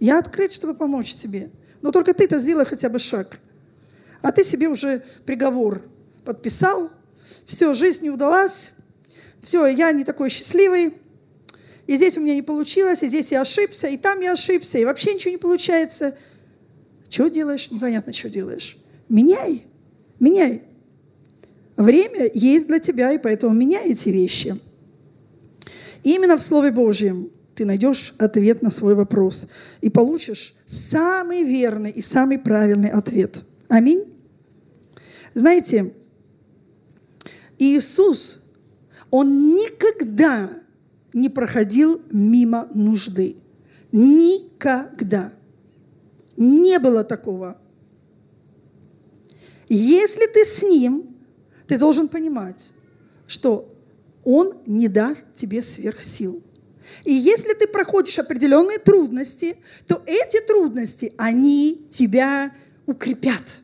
[0.00, 1.50] Я открыт, чтобы помочь тебе.
[1.82, 3.38] Но только ты-то сделай хотя бы шаг.
[4.22, 5.82] А ты себе уже приговор
[6.24, 6.90] подписал,
[7.46, 8.72] все, жизнь не удалась,
[9.42, 10.94] все, я не такой счастливый,
[11.86, 14.84] и здесь у меня не получилось, и здесь я ошибся, и там я ошибся, и
[14.84, 16.16] вообще ничего не получается.
[17.10, 17.70] Что делаешь?
[17.70, 18.78] Непонятно, что делаешь.
[19.08, 19.64] Меняй,
[20.18, 20.62] меняй.
[21.76, 24.56] Время есть для тебя, и поэтому меняй эти вещи.
[26.02, 29.48] Именно в Слове Божьем ты найдешь ответ на свой вопрос
[29.80, 33.42] и получишь самый верный и самый правильный ответ.
[33.68, 34.04] Аминь.
[35.34, 35.92] Знаете,
[37.58, 38.44] Иисус,
[39.10, 40.50] Он никогда
[41.12, 43.36] не проходил мимо нужды.
[43.92, 45.32] Никогда.
[46.36, 47.58] Не было такого.
[49.68, 51.16] Если ты с Ним,
[51.66, 52.72] ты должен понимать,
[53.26, 53.72] что
[54.24, 56.42] Он не даст тебе сверхсил.
[57.04, 62.52] И если ты проходишь определенные трудности, то эти трудности, они тебя
[62.86, 63.60] укрепят.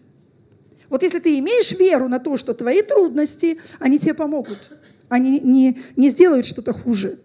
[0.91, 4.77] Вот если ты имеешь веру на то, что твои трудности, они тебе помогут.
[5.09, 7.19] Они не, не сделают что-то хуже.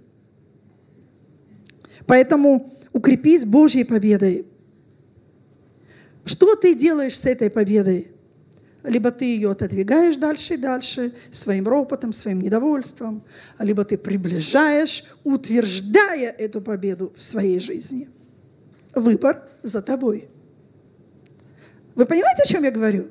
[2.06, 4.46] Поэтому укрепись Божьей победой.
[6.24, 8.12] Что ты делаешь с этой победой?
[8.84, 13.24] Либо ты ее отодвигаешь дальше и дальше своим ропотом, своим недовольством,
[13.58, 18.10] либо ты приближаешь, утверждая эту победу в своей жизни.
[18.94, 20.30] Выбор за тобой.
[21.96, 23.10] Вы понимаете, о чем я говорю?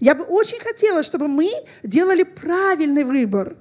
[0.00, 1.48] Я бы очень хотела, чтобы мы
[1.82, 3.56] делали правильный выбор.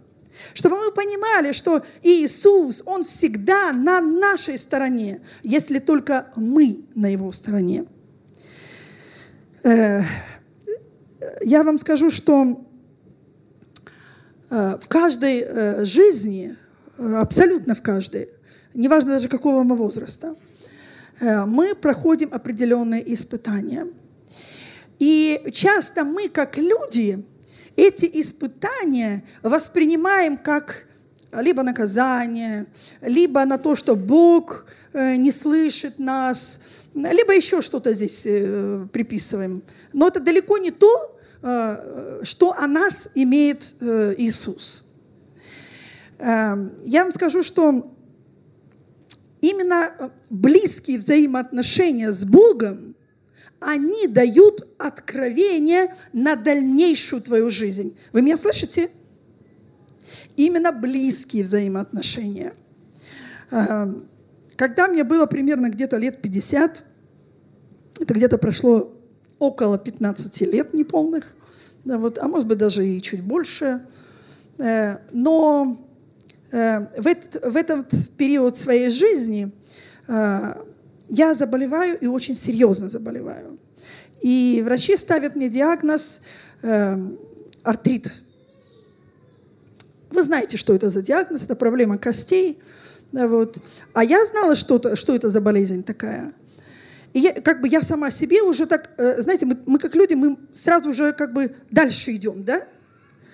[0.53, 7.31] Чтобы мы понимали, что Иисус, Он всегда на нашей стороне, если только мы на Его
[7.31, 7.85] стороне.
[9.63, 10.01] Э,
[11.41, 12.65] я вам скажу, что
[14.49, 16.55] э, в каждой э, жизни,
[16.97, 18.29] абсолютно в каждой,
[18.73, 20.35] неважно даже какого мы возраста,
[21.19, 23.87] мы проходим определенные испытания.
[25.01, 27.25] И часто мы, как люди,
[27.75, 30.85] эти испытания воспринимаем как
[31.31, 32.67] либо наказание,
[33.01, 36.59] либо на то, что Бог э, не слышит нас,
[36.93, 39.63] либо еще что-то здесь э, приписываем.
[39.91, 44.93] Но это далеко не то, э, что о нас имеет Иисус.
[46.19, 47.91] Я вам скажу, что
[49.41, 52.90] именно близкие взаимоотношения с Богом
[53.61, 57.95] они дают откровение на дальнейшую твою жизнь.
[58.11, 58.89] Вы меня слышите?
[60.35, 62.53] Именно близкие взаимоотношения.
[63.51, 63.93] А,
[64.55, 66.83] когда мне было примерно где-то лет 50,
[67.99, 68.93] это где-то прошло
[69.37, 71.33] около 15 лет неполных,
[71.85, 73.85] да, вот, а может быть даже и чуть больше,
[74.57, 75.87] э, но
[76.51, 79.51] э, в этот, в этот период своей жизни
[80.07, 80.53] э,
[81.11, 83.59] я заболеваю и очень серьезно заболеваю.
[84.21, 86.21] И врачи ставят мне диагноз
[86.61, 86.97] э,
[87.63, 88.11] артрит.
[90.09, 92.59] Вы знаете, что это за диагноз, это проблема костей.
[93.11, 93.59] Да, вот.
[93.93, 96.33] А я знала, что, что это за болезнь такая.
[97.11, 100.13] И я, как бы я сама себе уже так, э, знаете, мы, мы как люди,
[100.13, 102.63] мы сразу уже как бы дальше идем, да?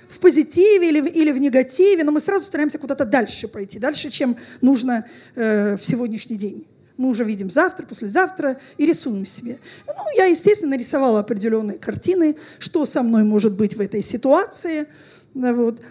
[0.10, 4.36] В позитиве или, или в негативе, но мы сразу стараемся куда-то дальше пойти, дальше, чем
[4.62, 6.66] нужно э, в сегодняшний день
[6.98, 9.60] мы уже видим завтра, послезавтра и рисуем себе.
[9.86, 14.88] Ну, я, естественно, нарисовала определенные картины, что со мной может быть в этой ситуации.
[15.34, 15.82] Вот.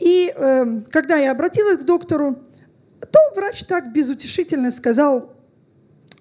[0.00, 2.38] И э, когда я обратилась к доктору,
[3.10, 5.34] то врач так безутешительно сказал,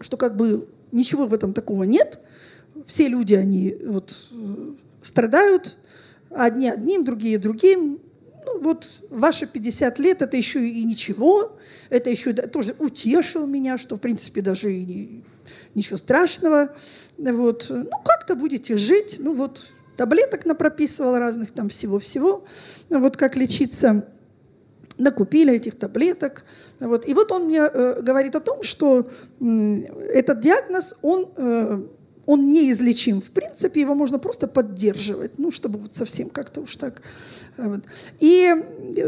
[0.02, 2.20] что как бы ничего в этом такого нет.
[2.88, 5.78] Все люди, они вот э, страдают,
[6.30, 8.00] одни одним, другие другим.
[8.62, 11.52] Вот ваши 50 лет– это еще и ничего
[11.91, 15.24] это еще тоже утешил меня, что, в принципе, даже и не,
[15.76, 16.74] ничего страшного.
[17.17, 17.67] Вот.
[17.69, 19.17] Ну, как-то будете жить.
[19.19, 22.45] Ну, вот таблеток напрописывал разных там всего-всего.
[22.89, 24.08] Вот как лечиться
[24.97, 26.45] накупили этих таблеток.
[26.80, 27.06] Вот.
[27.06, 29.10] И вот он мне э, говорит о том, что
[29.41, 29.45] э,
[30.13, 31.82] этот диагноз, он, э,
[32.32, 33.22] он неизлечим.
[33.22, 37.02] В принципе, его можно просто поддерживать, ну, чтобы вот совсем как-то уж так.
[37.58, 37.84] Вот.
[38.20, 38.54] И
[38.96, 39.02] э,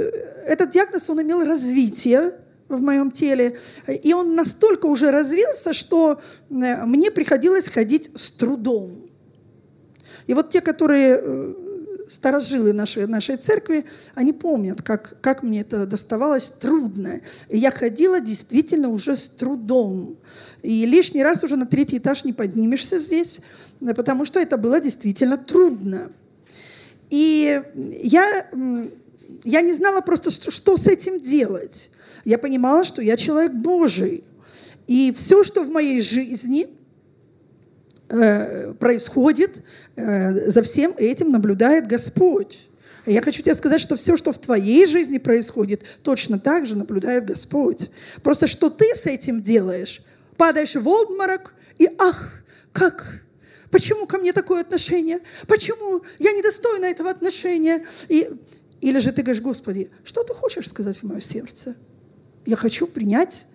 [0.48, 2.34] этот диагноз, он имел развитие
[2.68, 3.58] в моем теле.
[3.88, 6.20] И он настолько уже развился, что
[6.50, 9.06] э, мне приходилось ходить с трудом.
[10.28, 11.54] И вот те, которые э,
[12.10, 13.86] старожилы нашей, нашей церкви,
[14.16, 17.22] они помнят, как, как мне это доставалось трудно.
[17.50, 20.18] И я ходила действительно уже с трудом.
[20.62, 23.42] И лишний раз уже на третий этаж не поднимешься здесь,
[23.96, 26.12] потому что это было действительно трудно.
[27.10, 28.48] И я,
[29.44, 31.92] я не знала просто, что, что с этим делать
[32.26, 34.24] я понимала, что я человек Божий.
[34.88, 36.68] И все, что в моей жизни
[38.80, 39.64] происходит,
[39.96, 42.70] э, за всем этим наблюдает Господь.
[43.06, 47.26] Я хочу тебе сказать, что все, что в твоей жизни происходит, точно так же наблюдает
[47.26, 47.90] Господь.
[48.22, 50.04] Просто что ты с этим делаешь?
[50.38, 53.24] Падаешь в обморок и ах, как
[53.74, 55.20] Почему ко мне такое отношение?
[55.48, 57.84] Почему я недостойна этого отношения?
[58.08, 58.30] И,
[58.82, 61.76] или же ты говоришь, Господи, что ты хочешь сказать в мое сердце?
[62.46, 63.48] Я хочу принять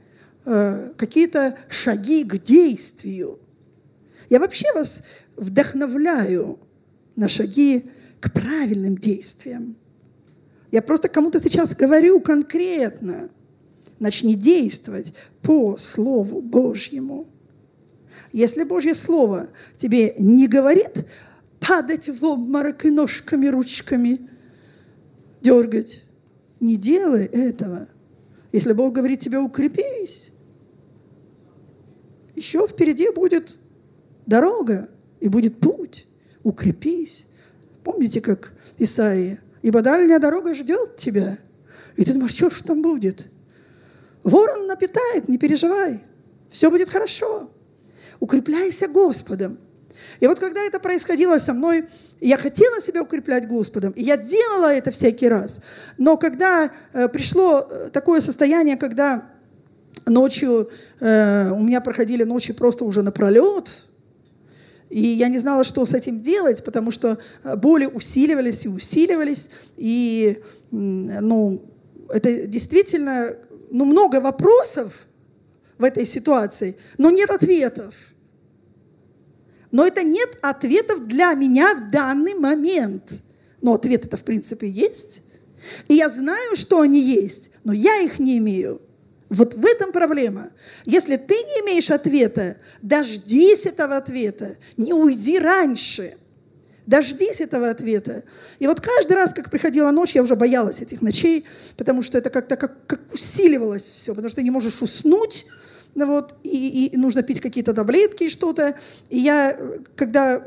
[0.44, 3.38] э, какие-то шаги к действию.
[4.28, 5.04] Я вообще вас
[5.36, 6.58] вдохновляю
[7.16, 9.76] на шаги к правильным действиям.
[10.70, 13.30] Я просто кому-то сейчас говорю конкретно.
[13.98, 17.26] Начни действовать по Слову Божьему.
[18.32, 21.06] Если Божье Слово тебе не говорит
[21.58, 24.28] падать в обморок и ножками, ручками
[25.40, 26.04] дергать,
[26.60, 27.88] не делай этого.
[28.52, 30.30] Если Бог говорит тебе укрепись,
[32.34, 33.58] еще впереди будет
[34.28, 34.88] дорога
[35.20, 36.06] и будет путь.
[36.44, 37.26] Укрепись.
[37.82, 39.40] Помните, как Исаия?
[39.62, 41.38] Ибо дальняя дорога ждет тебя.
[41.96, 43.26] И ты думаешь, что ж там будет?
[44.22, 46.00] Ворон напитает, не переживай.
[46.48, 47.50] Все будет хорошо
[48.20, 49.58] укрепляйся Господом.
[50.20, 51.84] И вот когда это происходило со мной,
[52.20, 55.60] я хотела себя укреплять Господом, и я делала это всякий раз.
[55.96, 59.22] Но когда э, пришло э, такое состояние, когда
[60.06, 60.68] ночью,
[60.98, 63.84] э, у меня проходили ночи просто уже напролет,
[64.90, 69.50] и я не знала, что с этим делать, потому что э, боли усиливались и усиливались,
[69.76, 70.38] и
[70.70, 71.62] ну,
[72.08, 73.34] это действительно
[73.70, 75.08] ну, много вопросов,
[75.78, 77.94] в этой ситуации, но нет ответов.
[79.70, 83.22] Но это нет ответов для меня в данный момент.
[83.60, 85.22] Но ответы-то, в принципе, есть.
[85.88, 88.80] И я знаю, что они есть, но я их не имею.
[89.30, 90.50] Вот в этом проблема.
[90.84, 96.14] Если ты не имеешь ответа, дождись этого ответа, не уйди раньше.
[96.86, 98.24] Дождись этого ответа.
[98.58, 101.44] И вот каждый раз, как приходила ночь, я уже боялась этих ночей,
[101.76, 105.44] потому что это как-то как, как усиливалось все, потому что ты не можешь уснуть,
[105.94, 108.74] ну вот, и, и нужно пить какие-то таблетки и что-то.
[109.10, 109.58] И я,
[109.96, 110.42] когда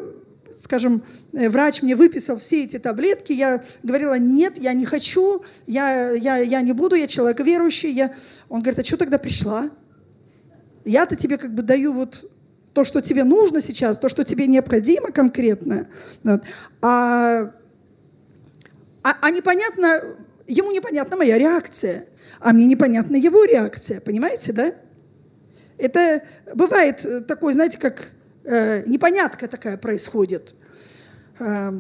[0.62, 1.04] скажем,
[1.34, 6.38] э, врач мне выписал все эти таблетки, я говорила, нет, я не хочу, я, я,
[6.38, 7.92] я не буду, я человек верующий.
[7.92, 8.14] Я...
[8.48, 9.70] Он говорит, а что тогда пришла?
[10.86, 12.32] Я-то тебе как бы даю вот
[12.74, 15.88] то, что тебе нужно сейчас, то, что тебе необходимо конкретно.
[16.24, 16.44] Вот.
[16.82, 17.52] А,
[19.04, 20.02] а, а непонятно,
[20.48, 22.06] ему непонятна моя реакция,
[22.40, 24.74] а мне непонятна его реакция, понимаете, да?
[25.80, 26.22] Это
[26.54, 28.12] бывает э, такой, знаете, как
[28.44, 30.56] э, непонятка такая происходит.
[31.40, 31.72] Э,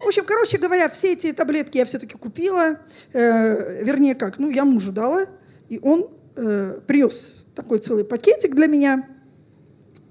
[0.00, 2.78] в общем, короче говоря, все эти таблетки я все-таки купила.
[3.12, 5.26] Э, вернее, как, ну, я мужу дала,
[5.68, 9.08] и он э, привез такой целый пакетик для меня.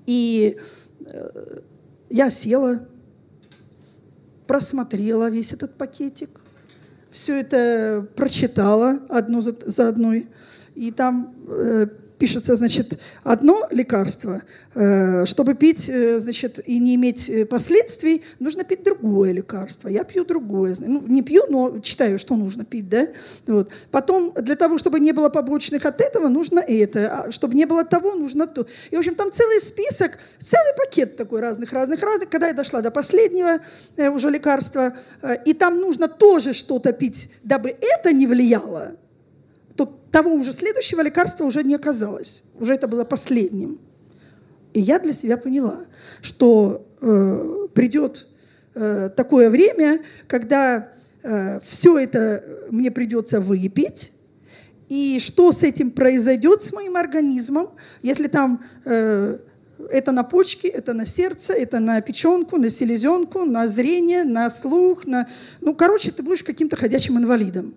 [0.06, 0.58] И
[2.10, 2.88] я села,
[4.48, 6.30] просмотрела весь этот пакетик,
[7.12, 10.28] все это прочитала одну за, одной.
[10.76, 11.36] И там
[12.24, 14.42] пишется, значит, одно лекарство.
[14.76, 19.90] Э, чтобы пить, э, значит, и не иметь э, последствий, нужно пить другое лекарство.
[19.90, 20.74] Я пью другое.
[20.80, 23.10] Ну, не пью, но читаю, что нужно пить, да?
[23.46, 23.72] Вот.
[23.92, 27.00] Потом, для того, чтобы не было побочных от этого, нужно это.
[27.12, 28.66] А чтобы не было того, нужно то.
[28.92, 32.30] И, в общем, там целый список, целый пакет такой разных-разных-разных.
[32.30, 33.60] Когда я дошла до последнего
[33.98, 34.94] уже лекарства,
[35.44, 38.96] и там нужно тоже что-то пить, дабы это не влияло
[40.14, 42.46] того уже следующего лекарства уже не оказалось.
[42.60, 43.80] Уже это было последним.
[44.74, 45.86] И я для себя поняла,
[46.22, 48.28] что э, придет
[48.76, 50.90] э, такое время, когда
[51.24, 54.14] э, все это мне придется выпить,
[54.88, 57.70] и что с этим произойдет с моим организмом,
[58.04, 59.40] если там э,
[59.90, 65.08] это на почки, это на сердце, это на печенку, на селезенку, на зрение, на слух,
[65.08, 65.28] на...
[65.60, 67.74] Ну, короче, ты будешь каким-то ходячим инвалидом.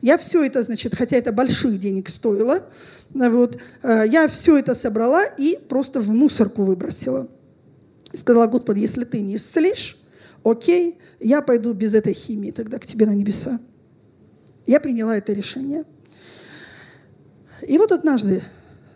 [0.00, 2.66] Я все это, значит, хотя это больших денег стоило,
[3.10, 7.28] вот, э, я все это собрала и просто в мусорку выбросила.
[8.12, 9.98] Сказала, Господи, если ты не исцелишь,
[10.42, 13.60] окей, я пойду без этой химии тогда к тебе на небеса.
[14.66, 15.84] Я приняла это решение.
[17.66, 18.42] И вот однажды,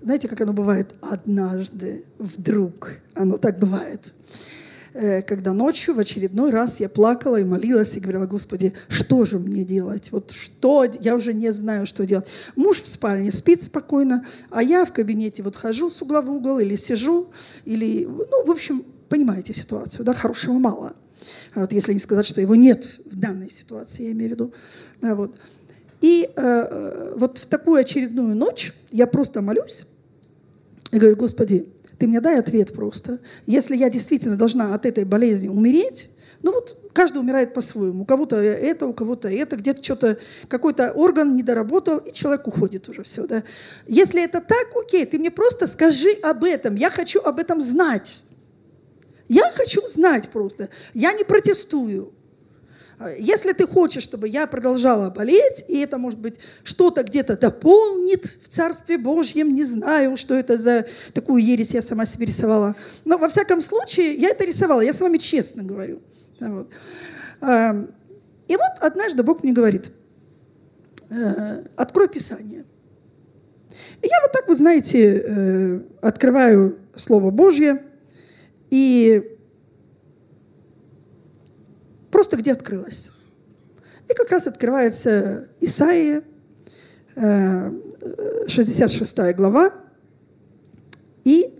[0.03, 0.95] знаете, как оно бывает?
[1.03, 4.64] Однажды, вдруг, оно так бывает– Э,
[4.95, 9.65] когда ночью в очередной раз я плакала и молилась и говорила, Господи, что же мне
[9.65, 10.13] делать?
[10.13, 10.85] Вот что?
[11.01, 12.29] Я уже не знаю, что делать.
[12.55, 16.61] Муж в спальне спит спокойно, а я в кабинете вот хожу с угла в угол
[16.61, 17.29] или сижу,
[17.65, 20.95] или, ну, в общем, понимаете ситуацию, да, хорошего мало.
[21.55, 24.53] Вот, если не сказать, что его нет в данной ситуации, я имею в виду.
[25.01, 25.37] Да, вот.
[26.01, 29.87] И э, э вот в такую очередную ночь я просто молюсь
[30.91, 31.67] и говорю, Господи,
[31.99, 33.19] ты мне дай ответ просто.
[33.47, 36.11] Если я действительно должна от этой болезни умереть,
[36.45, 38.03] Ну вот каждый умирает по-своему.
[38.03, 42.87] У кого-то это, у кого-то это, где-то что-то, какой-то орган не доработал, и человек уходит
[42.91, 43.27] уже все.
[43.27, 43.43] Да?
[43.87, 46.75] Если это так, окей, ты мне просто скажи об этом.
[46.75, 48.25] Я хочу об этом знать.
[49.27, 50.69] Я хочу знать просто.
[50.93, 52.13] Я не протестую.
[53.19, 58.49] Если ты хочешь, чтобы я продолжала болеть, и это, может быть, что-то где-то дополнит в
[58.49, 62.77] Царстве Божьем, не знаю, что это за такую ересь я сама себе рисовала.
[63.05, 66.01] Но, во всяком случае, я это рисовала, я с вами честно говорю.
[66.41, 66.71] Вот.
[67.43, 69.91] И вот однажды Бог мне говорит,
[71.11, 72.65] «Э, открой Писание.
[74.03, 77.83] И я вот так вот, знаете, э, открываю Слово Божье,
[78.71, 79.34] и
[82.15, 83.11] просто где открылась.
[84.09, 86.23] И как раз открывается Исаия,
[87.17, 89.75] 66 э, глава,
[91.25, 91.59] и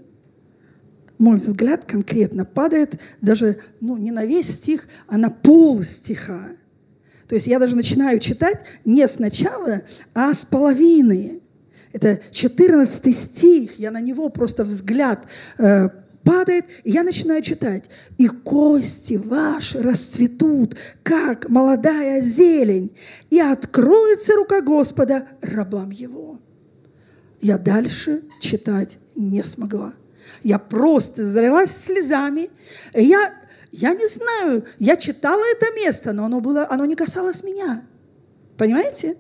[1.19, 6.51] мой взгляд конкретно падает даже ну, не на весь стих, а на пол стиха.
[7.27, 9.83] То есть я даже начинаю читать не сначала,
[10.15, 11.41] а с половины.
[11.93, 15.27] Это 14 стих, я на него просто взгляд
[15.59, 15.89] э,
[16.25, 17.91] падает, и я начинаю читать.
[18.19, 22.97] «И кости ваши расцветут, как молодая зелень,
[23.31, 26.41] и откроется рука Господа рабам его».
[27.41, 29.93] Я дальше читать не смогла.
[30.43, 32.51] Я просто залилась слезами.
[32.95, 33.35] Я,
[33.71, 37.85] я не знаю, я читала это место, но оно, было, оно не касалось меня.
[38.57, 39.17] Понимаете?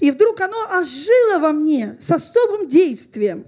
[0.00, 3.46] И вдруг оно ожило во мне с особым действием.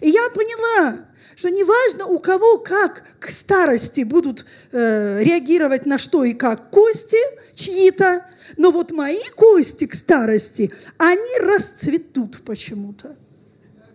[0.00, 1.07] И я поняла,
[1.38, 7.16] что неважно у кого как к старости будут э, реагировать на что и как кости
[7.54, 8.26] чьи-то,
[8.56, 13.14] но вот мои кости к старости, они расцветут почему-то.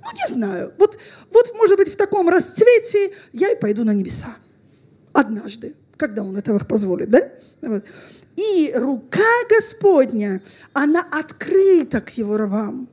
[0.02, 0.72] Ну, не знаю.
[0.78, 0.98] Вот,
[1.34, 4.34] вот, может быть, в таком расцвете я и пойду на небеса.
[5.12, 7.30] Однажды, когда он этого позволит, да?
[7.62, 7.84] Вот.
[8.38, 9.20] И рука
[9.50, 10.42] Господня,
[10.72, 12.88] она открыта к его рвам.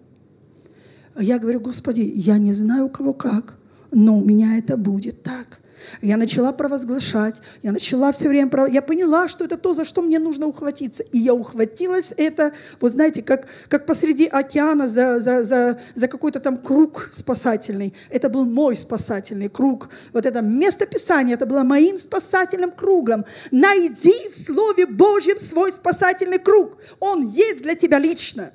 [1.16, 3.59] Я говорю, Господи, я не знаю, у кого как
[3.92, 5.60] но у меня это будет так.
[6.02, 8.70] Я начала провозглашать, я начала все время, пров...
[8.70, 11.02] я поняла, что это то, за что мне нужно ухватиться.
[11.02, 16.40] И я ухватилась это, вот знаете, как, как посреди океана за, за, за, за какой-то
[16.40, 17.94] там круг спасательный.
[18.10, 19.90] Это был мой спасательный круг.
[20.12, 23.24] Вот это место Писания, это было моим спасательным кругом.
[23.50, 26.76] Найди в Слове Божьем свой спасательный круг.
[27.00, 28.50] Он есть для тебя лично.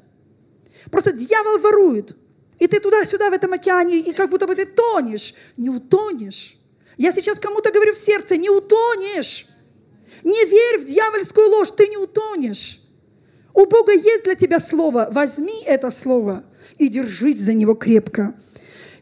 [0.91, 2.15] Просто дьявол ворует.
[2.59, 5.33] И ты туда-сюда в этом океане, и как будто бы ты тонешь.
[5.57, 6.57] Не утонешь.
[6.97, 9.47] Я сейчас кому-то говорю в сердце, не утонешь.
[10.23, 12.81] Не верь в дьявольскую ложь, ты не утонешь.
[13.53, 15.09] У Бога есть для тебя слово.
[15.11, 16.43] Возьми это слово
[16.77, 18.35] и держись за него крепко.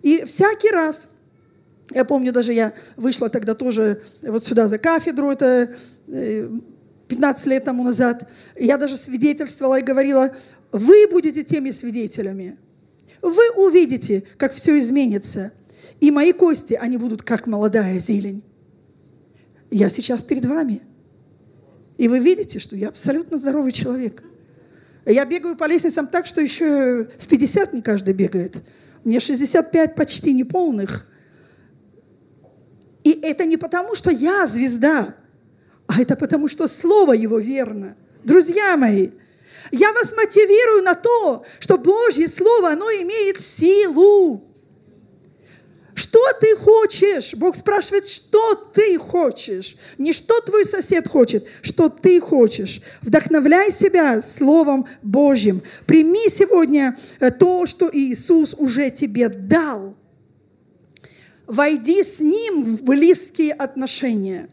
[0.01, 1.09] И всякий раз,
[1.91, 5.73] я помню, даже я вышла тогда тоже вот сюда за кафедру, это
[7.07, 10.35] 15 э, лет тому назад, я даже свидетельствовала и говорила,
[10.71, 12.57] вы будете теми свидетелями
[13.23, 15.53] вы увидите, как все изменится.
[16.01, 18.43] И мои кости, они будут как молодая зелень.
[19.71, 20.81] Я сейчас перед вами.
[21.97, 24.23] И вы видите, что я абсолютно здоровый человек.
[25.05, 28.61] Я бегаю по лестницам так, что еще в 50 не каждый бегает.
[29.05, 31.07] Мне 65 почти неполных.
[33.03, 35.15] И это не потому, что я звезда,
[35.87, 37.95] а это потому, что слово его верно.
[38.23, 39.09] Друзья мои,
[39.71, 44.43] я вас мотивирую на то, что Божье Слово, оно имеет силу.
[45.95, 47.35] Что ты хочешь?
[47.35, 49.75] Бог спрашивает, что ты хочешь.
[49.97, 52.81] Не что твой сосед хочет, что ты хочешь.
[53.01, 55.61] Вдохновляй себя Словом Божьим.
[55.85, 59.95] Прими сегодня э, то, что Иисус уже тебе дал.
[61.45, 64.49] Войди с Ним в близкие отношения.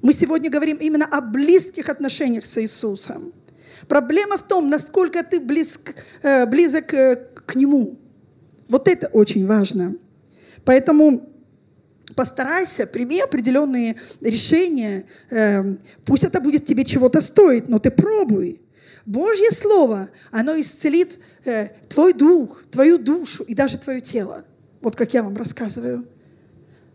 [0.00, 3.32] Мы сегодня говорим именно о близких отношениях с Иисусом.
[3.88, 7.16] Проблема в том, насколько ты близк, э, близок э,
[7.46, 7.98] к Нему.
[8.68, 9.96] Вот это очень важно.
[10.64, 11.28] Поэтому
[12.14, 15.04] постарайся, прими определенные решения.
[15.30, 18.60] Э, пусть это будет тебе чего-то стоить, но ты пробуй.
[19.04, 21.18] Божье Слово, оно исцелит
[21.88, 24.44] твой дух, твою душу и даже твое тело.
[24.80, 26.06] Вот как я вам рассказываю.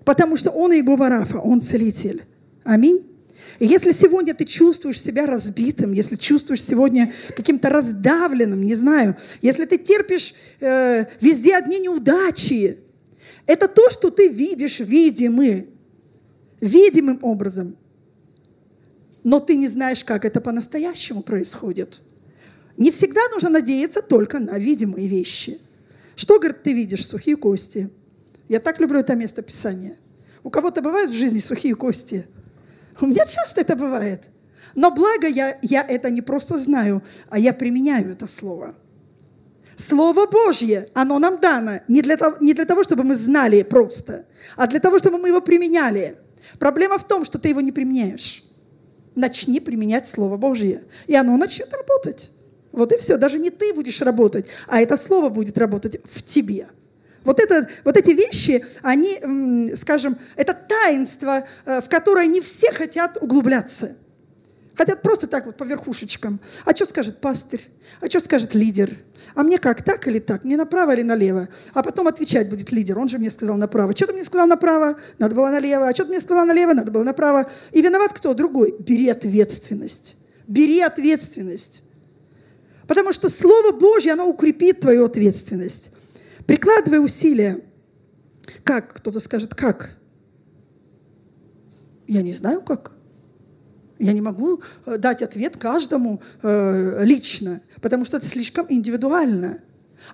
[0.05, 2.23] Потому что Он Иегова Рафа, Он целитель.
[2.63, 3.06] Аминь.
[3.59, 9.65] И если сегодня ты чувствуешь себя разбитым, если чувствуешь сегодня каким-то раздавленным, не знаю, если
[9.65, 12.77] ты терпишь э, везде одни неудачи,
[13.47, 15.69] это то, что ты видишь видимый,
[16.61, 17.75] видимым образом.
[19.23, 22.01] Но ты не знаешь, как это по-настоящему происходит.
[22.77, 25.57] Не всегда нужно надеяться только на видимые вещи.
[26.15, 27.07] Что, говорит, ты видишь?
[27.07, 27.89] Сухие кости.
[28.49, 29.97] Я так люблю это место Писания.
[30.43, 32.27] У кого-то бывают в жизни сухие кости–
[33.01, 34.29] У меня часто это бывает.
[34.75, 38.75] Но благо я, я это не просто знаю, а я применяю это слово.
[39.75, 44.25] Слово Божье, оно нам дано не для, того, не для того, чтобы мы знали просто,
[44.55, 46.17] а для того, чтобы мы его применяли.
[46.59, 48.43] Проблема в том, что ты его не применяешь.
[49.15, 52.31] Начни применять Слово Божье, и оно начнет работать.
[52.71, 53.17] Вот и все.
[53.17, 56.67] Даже не ты будешь работать, а это Слово будет работать в тебе.
[57.27, 63.17] Вот, это, вот эти вещи, они, скажем, это таинство, э, в которое не все хотят
[63.19, 63.97] углубляться.
[64.75, 66.39] Хотят просто так вот по верхушечкам.
[66.63, 67.67] А что скажет пастырь?
[67.99, 68.95] А что скажет лидер?
[69.35, 70.45] А мне как, так или так?
[70.45, 71.49] Мне направо или налево?
[71.73, 72.97] А потом отвечать будет лидер.
[72.97, 73.93] Он же мне сказал направо.
[73.93, 74.95] Что ты мне сказал направо?
[75.19, 75.89] Надо было налево.
[75.89, 76.71] А что ты мне сказал налево?
[76.71, 77.51] Надо было направо.
[77.73, 78.35] И виноват кто?
[78.35, 78.73] Другой.
[78.79, 80.15] Бери ответственность.
[80.47, 81.83] Бери ответственность.
[82.87, 85.91] Потому что Слово Божье, оно укрепит твою ответственность.
[86.47, 87.61] Прикладывай усилия.
[88.63, 88.93] Как?
[88.93, 89.97] Кто-то скажет, как?
[92.07, 92.93] Я не знаю, как.
[93.99, 99.59] Я не могу э, дать ответ каждому э, лично, потому что это слишком индивидуально.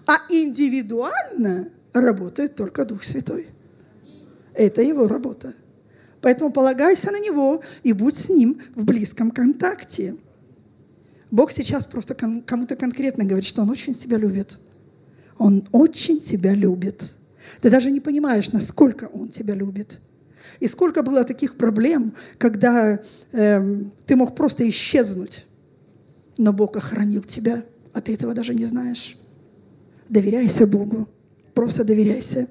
[0.07, 3.47] А индивидуально работает только Дух Святой.
[4.55, 5.53] Это его работа.
[6.21, 10.15] Поэтому полагайся на него и будь с ним в близком контакте.
[11.29, 14.57] Бог сейчас просто кому-то конкретно говорит, что Он очень тебя любит.
[15.38, 17.11] Он очень тебя любит.
[17.61, 19.99] Ты даже не понимаешь, насколько Он тебя любит.
[20.59, 22.99] И сколько было таких проблем, когда
[23.31, 25.47] э, ты мог просто исчезнуть,
[26.38, 27.63] но Бог охранил тебя,
[27.93, 29.17] а ты этого даже не знаешь.
[30.09, 31.07] Доверяйся Богу,
[31.53, 32.47] просто доверяйся.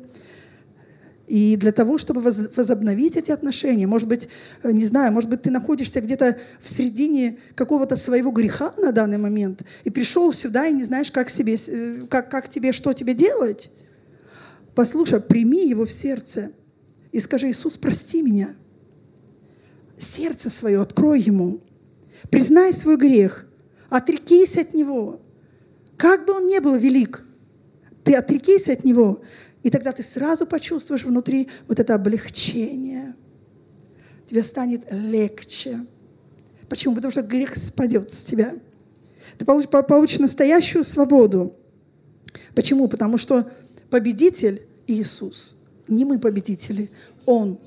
[1.26, 4.28] И для того, чтобы возобновить эти отношения, может быть,
[4.62, 9.18] э, не знаю, может быть, ты находишься где-то в середине какого-то своего греха на данный
[9.18, 13.14] момент и пришел сюда и не знаешь, как, себе, э, как, как тебе, что тебе
[13.14, 13.70] делать.
[14.74, 16.50] Послушай, прими его в сердце
[17.12, 18.56] и скажи, Иисус, прости меня.
[19.98, 21.60] Сердце свое открой ему.
[22.30, 23.46] Признай свой грех.
[23.90, 25.20] Отрекись от него.
[25.96, 27.24] Как бы он ни был велик,
[28.02, 29.22] ты отрекись от него–
[29.62, 33.14] и тогда ты сразу почувствуешь внутри вот это облегчение.
[34.26, 35.80] Тебе станет легче.
[36.68, 36.94] Почему?
[36.94, 38.54] Потому что грех спадет с тебя.
[39.38, 41.54] Ты получишь, настоящую свободу.
[42.54, 42.88] Почему?
[42.88, 43.50] Потому что
[43.90, 45.64] победитель Иисус.
[45.88, 46.90] Не мы победители,
[47.26, 47.58] Он.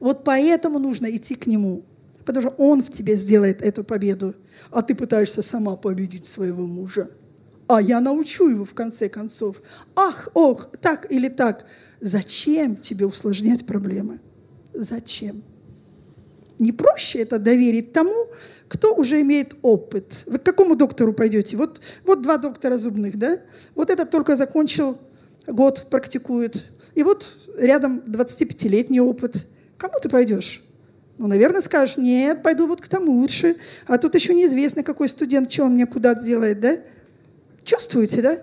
[0.00, 1.84] Вот поэтому нужно идти к Нему.
[2.24, 4.34] Потому что Он в тебе сделает эту победу.
[4.70, 7.08] А ты пытаешься сама победить своего мужа
[7.66, 9.56] а я научу его в конце концов.
[9.94, 11.66] Ах, ох, так или так.
[12.00, 14.20] Зачем тебе усложнять проблемы?
[14.72, 15.42] Зачем?
[16.58, 18.28] Не проще это доверить тому,
[18.68, 20.22] кто уже имеет опыт.
[20.26, 21.56] Вы к какому доктору пойдете?
[21.56, 23.38] Вот, вот два доктора зубных, да?
[23.74, 24.98] Вот этот только закончил,
[25.46, 26.64] год практикует.
[26.94, 29.46] И вот рядом 25-летний опыт.
[29.76, 30.62] Кому ты пойдешь?
[31.18, 33.56] Ну, наверное, скажешь, нет, пойду вот к тому лучше.
[33.86, 36.78] А тут еще неизвестно, какой студент, что он мне куда сделает, да?
[37.66, 38.38] Чувствуете, да?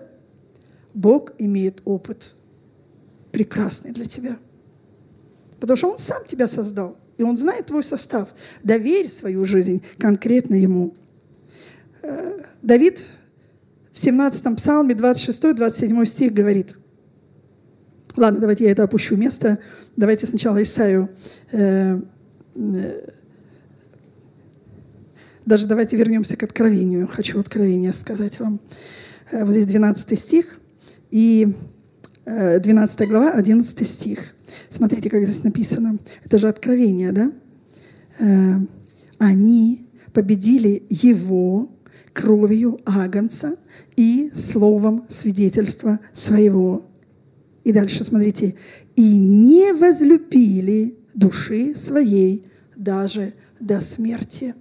[0.92, 2.34] Бог имеет опыт
[3.32, 4.36] прекрасный для тебя.
[5.58, 6.98] Потому что Он сам тебя создал.
[7.16, 8.28] И Он знает твой состав.
[8.62, 10.94] Доверь свою жизнь конкретно Ему.
[12.02, 13.06] Э, Давид
[13.92, 16.76] в 17 псалме 26-27 стих говорит.
[18.16, 19.58] Ладно, давайте я это опущу место.
[19.96, 21.08] Давайте сначала Исаию.
[21.50, 21.98] Э,
[22.56, 23.10] э,
[25.46, 27.08] даже давайте вернемся к откровению.
[27.08, 28.60] Хочу откровение сказать вам.
[29.34, 30.60] Э, вот здесь 12 стих
[31.10, 31.52] и
[32.24, 34.34] 12 э, глава, 11 стих.
[34.70, 35.98] Смотрите, как здесь написано.
[36.24, 37.32] Это же откровение, да?
[38.20, 38.54] Э,
[39.18, 41.70] Они победили его
[42.12, 43.56] кровью Агнца
[43.96, 46.86] и словом свидетельства своего.
[47.64, 48.54] И дальше смотрите.
[48.94, 54.54] И не возлюбили души своей даже до смерти.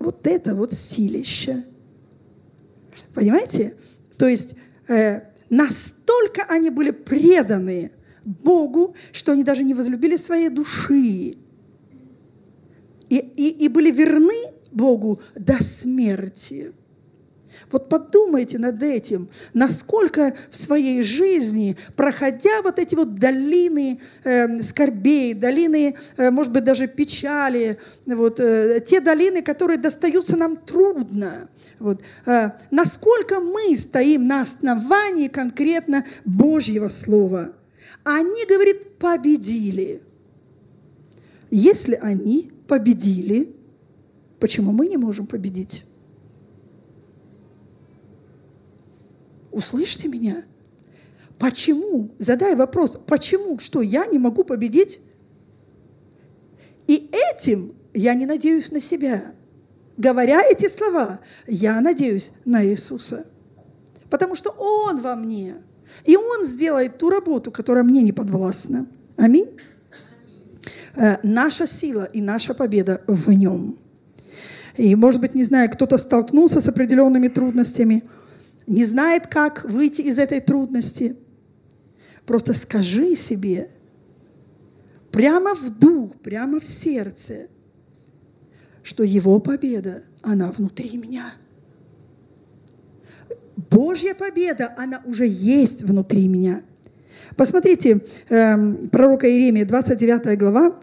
[0.00, 1.62] Вот это вот силище–
[3.18, 3.74] Понимаете?
[4.16, 4.54] То есть
[4.86, 7.90] э, настолько они были преданы
[8.24, 11.36] Богу, что они даже не возлюбили своей души.
[13.08, 14.36] И, и, и были верны
[14.70, 16.72] Богу до смерти.
[17.70, 25.34] Вот подумайте над этим, насколько в своей жизни, проходя вот эти вот долины э, скорбей,
[25.34, 31.48] долины, э, может быть, даже печали, вот, э, те долины, которые достаются нам трудно,
[31.78, 37.52] вот, э, насколько мы стоим на основании конкретно Божьего Слова.
[38.04, 40.02] Они, говорит, победили.
[41.50, 43.54] Если они победили,
[44.40, 45.84] почему мы не можем победить?
[49.50, 50.44] Услышьте меня.
[51.38, 52.10] Почему?
[52.18, 53.58] Задай вопрос, почему?
[53.58, 55.00] Что я не могу победить?
[56.86, 59.32] И этим я не надеюсь на себя.
[59.96, 63.26] Говоря эти слова, я надеюсь на Иисуса.
[64.10, 65.56] Потому что Он во мне.
[66.04, 68.86] И Он сделает ту работу, которая мне не подвластна.
[69.16, 69.48] Аминь.
[70.96, 73.78] Э, наша сила и наша победа в Нем.
[74.76, 78.04] И, может быть, не знаю, кто-то столкнулся с определенными трудностями,
[78.68, 81.16] не знает, как выйти из этой трудности.
[82.26, 83.70] Просто скажи себе,
[85.10, 87.48] прямо в дух, прямо в сердце,
[88.82, 91.32] что Его победа, она внутри меня.
[93.70, 96.62] Божья победа, она уже есть внутри меня.
[97.36, 100.78] Посмотрите, э, пророка Иеремия, 29 глава,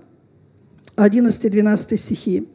[0.95, 2.47] 11-12 стихи.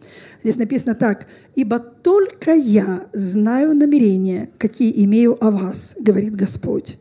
[0.42, 1.26] Здесь написано так.
[1.54, 6.98] «Ибо только я знаю намерения, какие имею о вас, говорит Господь.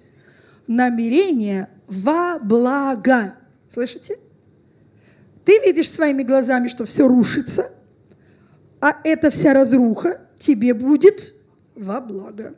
[0.68, 3.34] Намерения во благо».
[3.70, 4.18] Слышите?
[5.46, 7.72] Ты видишь своими глазами, что все рушится,
[8.82, 11.34] а эта вся разруха тебе будет
[11.76, 12.56] во благо.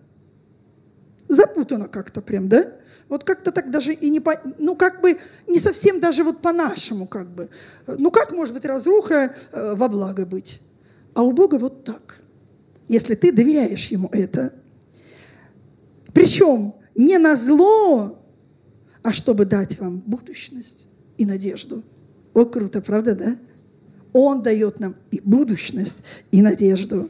[1.28, 2.74] Запутано как-то прям, да?
[3.08, 4.40] Вот как-то так даже и не по...
[4.58, 5.18] Ну, как бы
[5.48, 7.50] не совсем даже вот по-нашему как бы.
[7.88, 10.62] Ну, как может быть разруха э, во благо быть?
[11.14, 12.22] А у Бога вот так.
[12.88, 14.53] Если ты доверяешь Ему это.
[16.14, 18.20] Причем не на зло,
[19.03, 20.88] а чтобы дать вам будущность
[21.18, 21.84] и надежду.
[22.34, 23.38] О, круто, правда, да?
[24.14, 27.09] Он дает нам и будущность, и надежду.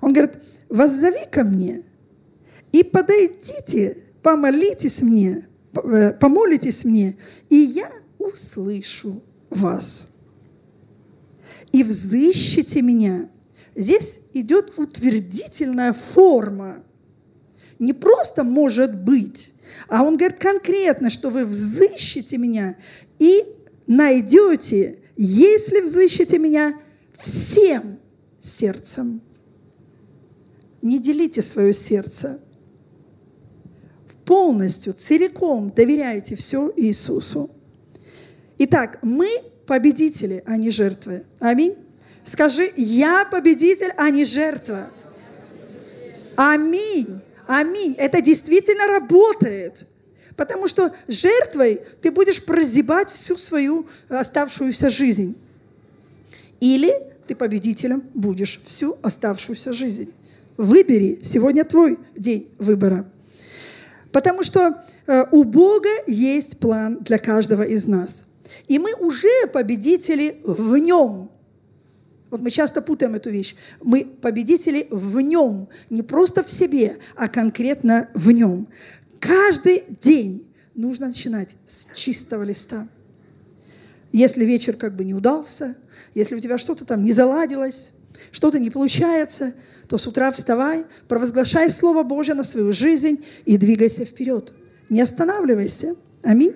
[0.00, 1.84] Он говорит, воззови ко мне
[2.72, 7.16] и подойдите, помолитесь мне, э, помолитесь мне,
[7.48, 10.17] и я услышу вас
[11.72, 13.28] и взыщите меня.
[13.74, 16.82] Здесь идет утвердительная форма.
[17.78, 19.54] Не просто может быть,
[19.88, 22.76] а он говорит конкретно, что вы взыщите меня
[23.18, 23.44] и
[23.86, 26.74] найдете, если взыщите меня
[27.18, 27.98] всем
[28.40, 29.20] сердцем.
[30.82, 32.40] Не делите свое сердце.
[34.24, 37.50] Полностью, целиком доверяйте все Иисусу.
[38.58, 39.26] Итак, мы
[39.68, 41.24] победители, а не жертвы.
[41.38, 41.76] Аминь.
[42.24, 44.90] Скажи, я победитель, а не жертва.
[46.36, 47.20] Аминь.
[47.46, 47.94] Аминь.
[47.98, 49.84] Это действительно работает.
[50.36, 55.36] Потому что жертвой ты будешь прозябать всю свою оставшуюся жизнь.
[56.60, 56.92] Или
[57.26, 60.12] ты победителем будешь всю оставшуюся жизнь.
[60.56, 61.20] Выбери.
[61.22, 63.06] Сегодня твой день выбора.
[64.12, 68.27] Потому что э, у Бога есть план для каждого из нас.
[68.66, 71.30] И мы уже победители в нем.
[72.30, 73.56] Вот мы часто путаем эту вещь.
[73.82, 78.68] Мы победители в нем, не просто в себе, а конкретно в нем.
[79.18, 82.86] Каждый день нужно начинать с чистого листа.
[84.12, 85.76] Если вечер как бы не удался,
[86.14, 87.92] если у тебя что-то там не заладилось,
[88.30, 89.54] что-то не получается,
[89.88, 94.52] то с утра вставай, провозглашай Слово Божье на свою жизнь и двигайся вперед.
[94.88, 95.96] Не останавливайся.
[96.22, 96.54] Аминь.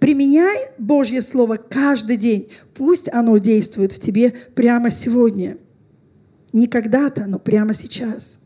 [0.00, 2.50] Применяй Божье Слово каждый день.
[2.74, 5.58] Пусть оно действует в тебе прямо сегодня.
[6.52, 8.40] Не когда-то, но прямо сейчас.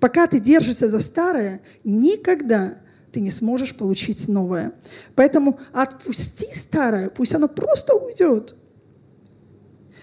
[0.00, 2.78] Пока ты держишься за старое, никогда
[3.12, 4.72] ты не сможешь получить новое.
[5.14, 8.54] Поэтому отпусти старое, пусть оно просто уйдет.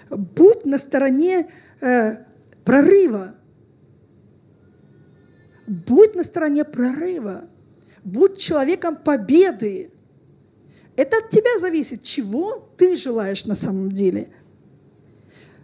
[0.10, 1.48] Будь на стороне
[1.82, 2.16] э,
[2.66, 3.36] прорыва.
[5.68, 7.46] Будь на стороне прорыва.
[8.04, 9.93] Будь человеком победы.
[10.96, 14.30] Это от тебя зависит, чего ты желаешь на самом деле.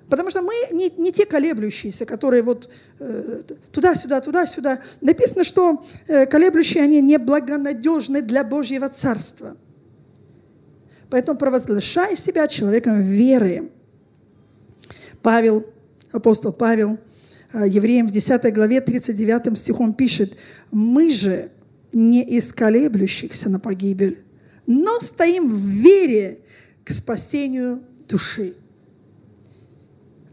[0.09, 2.69] Потому что мы не, не те колеблющиеся, которые вот
[2.99, 4.81] э, туда-сюда, туда-сюда.
[5.01, 9.55] Написано, что э, колеблющие, они неблагонадежны для Божьего Царства.
[11.11, 13.71] Поэтому провозглашай себя человеком веры.
[15.21, 15.65] Павел,
[16.11, 16.97] апостол Павел,
[17.53, 20.35] э, евреям в 10 главе 39 стихом пишет,
[20.71, 21.51] «Мы же
[21.93, 24.23] не из колеблющихся на погибель,
[24.69, 26.41] но стоим в вере
[26.85, 28.53] к спасению души.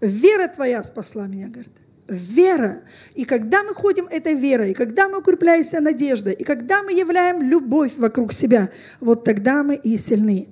[0.02, 1.72] Вера твоя спасла меня, говорит.
[2.06, 2.82] Вера.
[3.14, 7.48] И когда мы ходим этой верой, и когда мы укрепляемся надеждой, и когда мы являем
[7.48, 8.68] любовь вокруг себя,
[9.00, 10.48] вот тогда мы и сильны.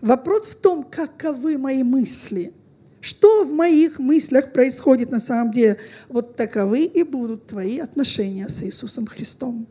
[0.00, 2.52] Вопрос в том, каковы мои мысли.
[3.00, 5.78] Что в моих мыслях происходит на самом деле?
[6.08, 9.68] Вот таковы и будут твои отношения с Иисусом Христом.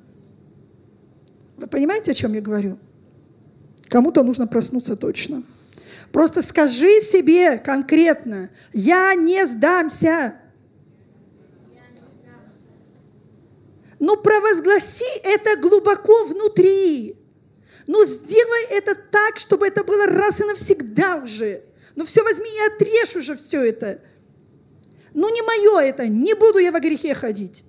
[1.58, 2.80] Вы понимаете, о чем я говорю?
[3.90, 5.44] Кому-то нужно проснуться точно.
[6.12, 10.36] Просто скажи себе конкретно, я не сдамся.
[14.00, 17.16] Ну, провозгласи это глубоко внутри.
[17.88, 21.64] Ну, сделай это так, чтобы это было раз и навсегда уже.
[21.98, 24.00] Ну все возьми и отрежь уже все это.
[25.16, 27.64] Ну не мое это, не буду я во грехе ходить.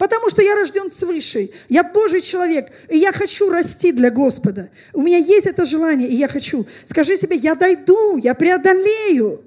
[0.00, 4.70] Потому что я рожден свыше, я Божий человек, и я хочу расти для Господа.
[4.94, 6.66] У меня есть это желание, и я хочу.
[6.86, 9.44] Скажи себе, я дойду, я преодолею.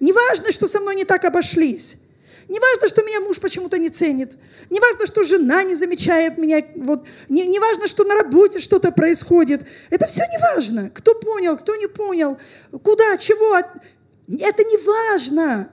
[0.00, 1.98] Не важно, что со мной не так обошлись.
[2.48, 4.32] Не важно, что меня муж почему-то не ценит.
[4.70, 6.64] Не важно, что жена не замечает меня.
[6.76, 7.04] Вот.
[7.28, 9.66] Не, не важно, что на работе что-то происходит.
[9.90, 10.90] Это все не важно.
[10.94, 12.38] Кто понял, кто не понял,
[12.82, 13.58] куда, чего.
[13.58, 15.70] Это не важно.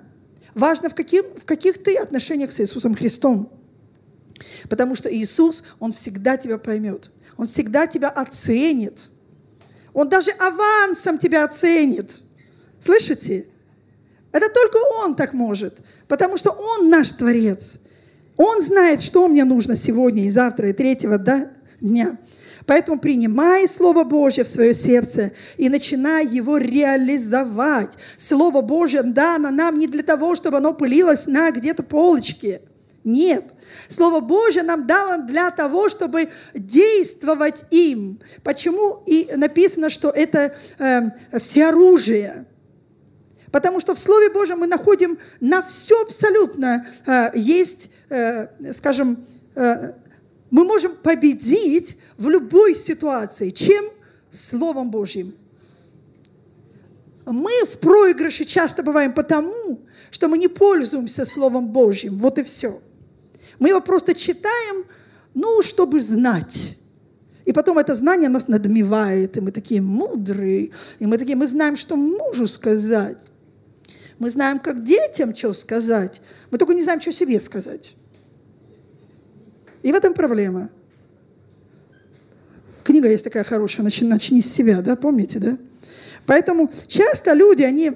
[0.55, 3.53] Важно, в, каких, в каких ты отношениях с Иисусом Христом.
[4.69, 7.11] Потому что Иисус, Он всегда тебя поймет.
[7.37, 9.09] Он всегда тебя оценит.
[9.93, 12.21] Он даже авансом тебя оценит.
[12.79, 13.45] Слышите?
[14.31, 17.79] Это только Он так может, потому что Он наш Творец.
[18.35, 21.49] Он знает, что мне нужно сегодня и завтра, и третьего да,
[21.81, 22.17] дня.
[22.67, 27.97] Поэтому принимай Слово Божье в свое сердце и начинай его реализовать.
[28.17, 32.61] Слово Божье дано нам не для того, чтобы оно пылилось на где-то полочке.
[33.05, 33.45] Нет.
[33.87, 38.19] Слово Божье нам дало для того, чтобы действовать им.
[38.43, 42.45] Почему и написано, что это э, всеоружие?
[43.51, 49.93] Потому что в Слове Божьем мы находим на все абсолютно э, есть, э, скажем, э,
[50.51, 53.49] мы можем победить в любой ситуации.
[53.49, 53.85] Чем?
[54.29, 55.33] Словом Божьим.
[57.25, 62.17] Мы в проигрыше часто бываем потому, что мы не пользуемся Словом Божьим.
[62.19, 62.79] Вот и все.
[63.59, 64.85] Мы его просто читаем,
[65.33, 66.77] ну, чтобы знать.
[67.45, 71.77] И потом это знание нас надмевает, и мы такие мудрые, и мы такие, мы знаем,
[71.77, 73.19] что мужу сказать.
[74.19, 76.21] Мы знаем, как детям что сказать.
[76.51, 77.95] Мы только не знаем, что себе сказать.
[79.83, 80.69] И в этом проблема.
[82.83, 85.57] Книга есть такая хорошая, начни, начни с себя, да, помните, да?
[86.25, 87.91] Поэтому часто люди, они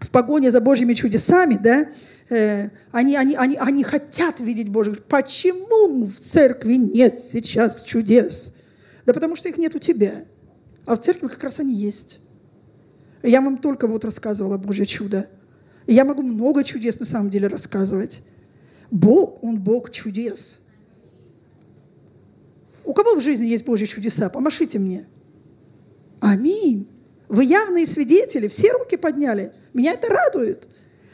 [0.00, 1.88] в погоне за Божьими чудесами, да,
[2.32, 5.04] э, они, они, они, они хотят видеть Божьих.
[5.04, 8.56] Почему в церкви нет сейчас чудес?
[9.06, 10.24] Да потому что их нет у тебя.
[10.86, 12.20] А в церкви как раз они есть.
[13.22, 15.28] Я вам только вот рассказывала Божье чудо.
[15.86, 18.22] Я могу много чудес на самом деле рассказывать.
[18.90, 20.60] Бог, Он Бог чудес.
[22.84, 24.28] У кого в жизни есть Божьи чудеса?
[24.28, 25.06] Помашите мне.
[26.20, 26.88] Аминь.
[27.28, 29.52] Вы явные свидетели, все руки подняли.
[29.72, 30.68] Меня это радует.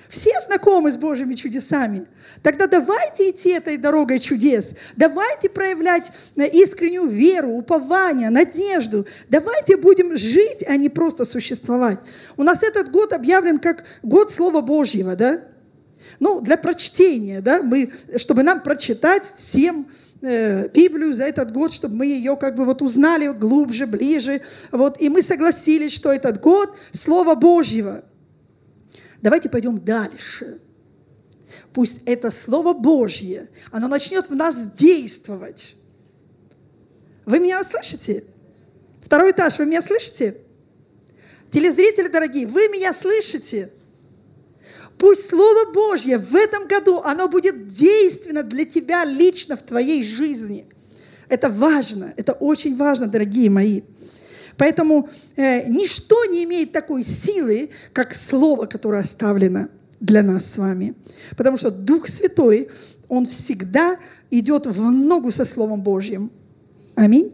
[0.08, 2.06] Все знакомы с Божьими чудесами.
[2.42, 4.74] Тогда давайте идти этой дорогой чудес.
[4.96, 9.06] Давайте проявлять э, искреннюю веру, упование, надежду.
[9.28, 11.98] Давайте будем жить, а не просто существовать.
[12.36, 15.42] У нас этот год объявлен как год Слова Божьего, да?
[16.20, 19.86] Ну, для прочтения, да, мы, чтобы нам прочитать всем
[20.22, 24.40] э, Библию за этот год, чтобы мы ее как бы вот узнали глубже, ближе.
[24.72, 28.04] Вот, и мы согласились, что этот год Слова Божьего.
[29.22, 30.60] Давайте пойдем дальше.
[31.72, 35.76] Пусть это Слово Божье, оно начнет в нас действовать.
[37.24, 38.24] Вы меня слышите?
[39.02, 40.36] Второй этаж, вы меня слышите?
[41.50, 43.70] Телезрители дорогие, вы меня слышите?
[44.98, 50.66] Пусть Слово Божье в этом году, оно будет действенно для тебя лично в твоей жизни.
[51.28, 53.82] Это важно, это очень важно, дорогие мои.
[54.58, 59.68] Поэтому э, ничто не имеет такой силы, как Слово, которое оставлено
[60.00, 60.94] для нас с вами.
[61.36, 62.68] Потому что Дух Святой,
[63.08, 63.96] Он всегда
[64.30, 66.30] идет в ногу со Словом Божьим.
[66.96, 67.32] Аминь.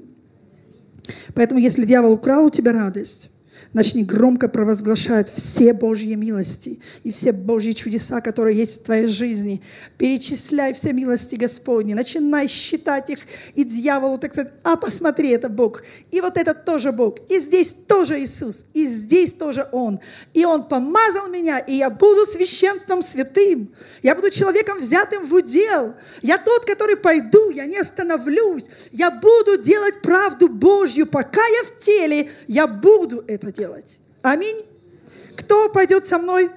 [1.34, 3.30] Поэтому, если дьявол украл у тебя радость,
[3.74, 9.62] Начни громко провозглашать все Божьи милости и все Божьи чудеса, которые есть в твоей жизни.
[9.98, 11.92] Перечисляй все милости Господни.
[11.92, 13.18] Начинай считать их.
[13.56, 15.82] И дьяволу так сказать, а посмотри, это Бог.
[16.12, 17.16] И вот этот тоже Бог.
[17.28, 18.66] И здесь тоже Иисус.
[18.74, 19.98] И здесь тоже Он.
[20.34, 23.68] И Он помазал меня, и я буду священством святым.
[24.04, 25.94] Я буду человеком взятым в удел.
[26.22, 28.70] Я тот, который пойду, я не остановлюсь.
[28.92, 33.98] Я буду делать правду Божью, пока я в теле, я буду это делать делать.
[34.22, 34.60] Аминь.
[35.36, 36.50] Кто пойдет со мной?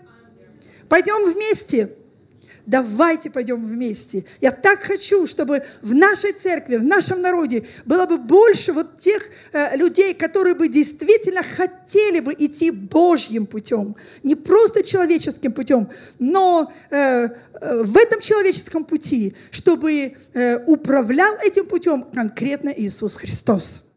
[0.90, 1.90] Пойдем вместе.
[2.66, 4.26] Давайте пойдем вместе.
[4.42, 9.24] Я так хочу, чтобы в нашей церкви, в нашем народе было бы больше вот тех
[9.54, 13.96] э, людей, которые бы действительно хотели бы идти Божьим путем.
[14.24, 15.88] Не просто человеческим путем,
[16.20, 17.30] но э,
[17.62, 19.92] э, в этом человеческом пути, чтобы
[20.34, 23.94] э, управлял этим путем конкретно Иисус Христос.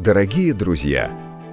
[0.00, 1.33] Дорогие друзья!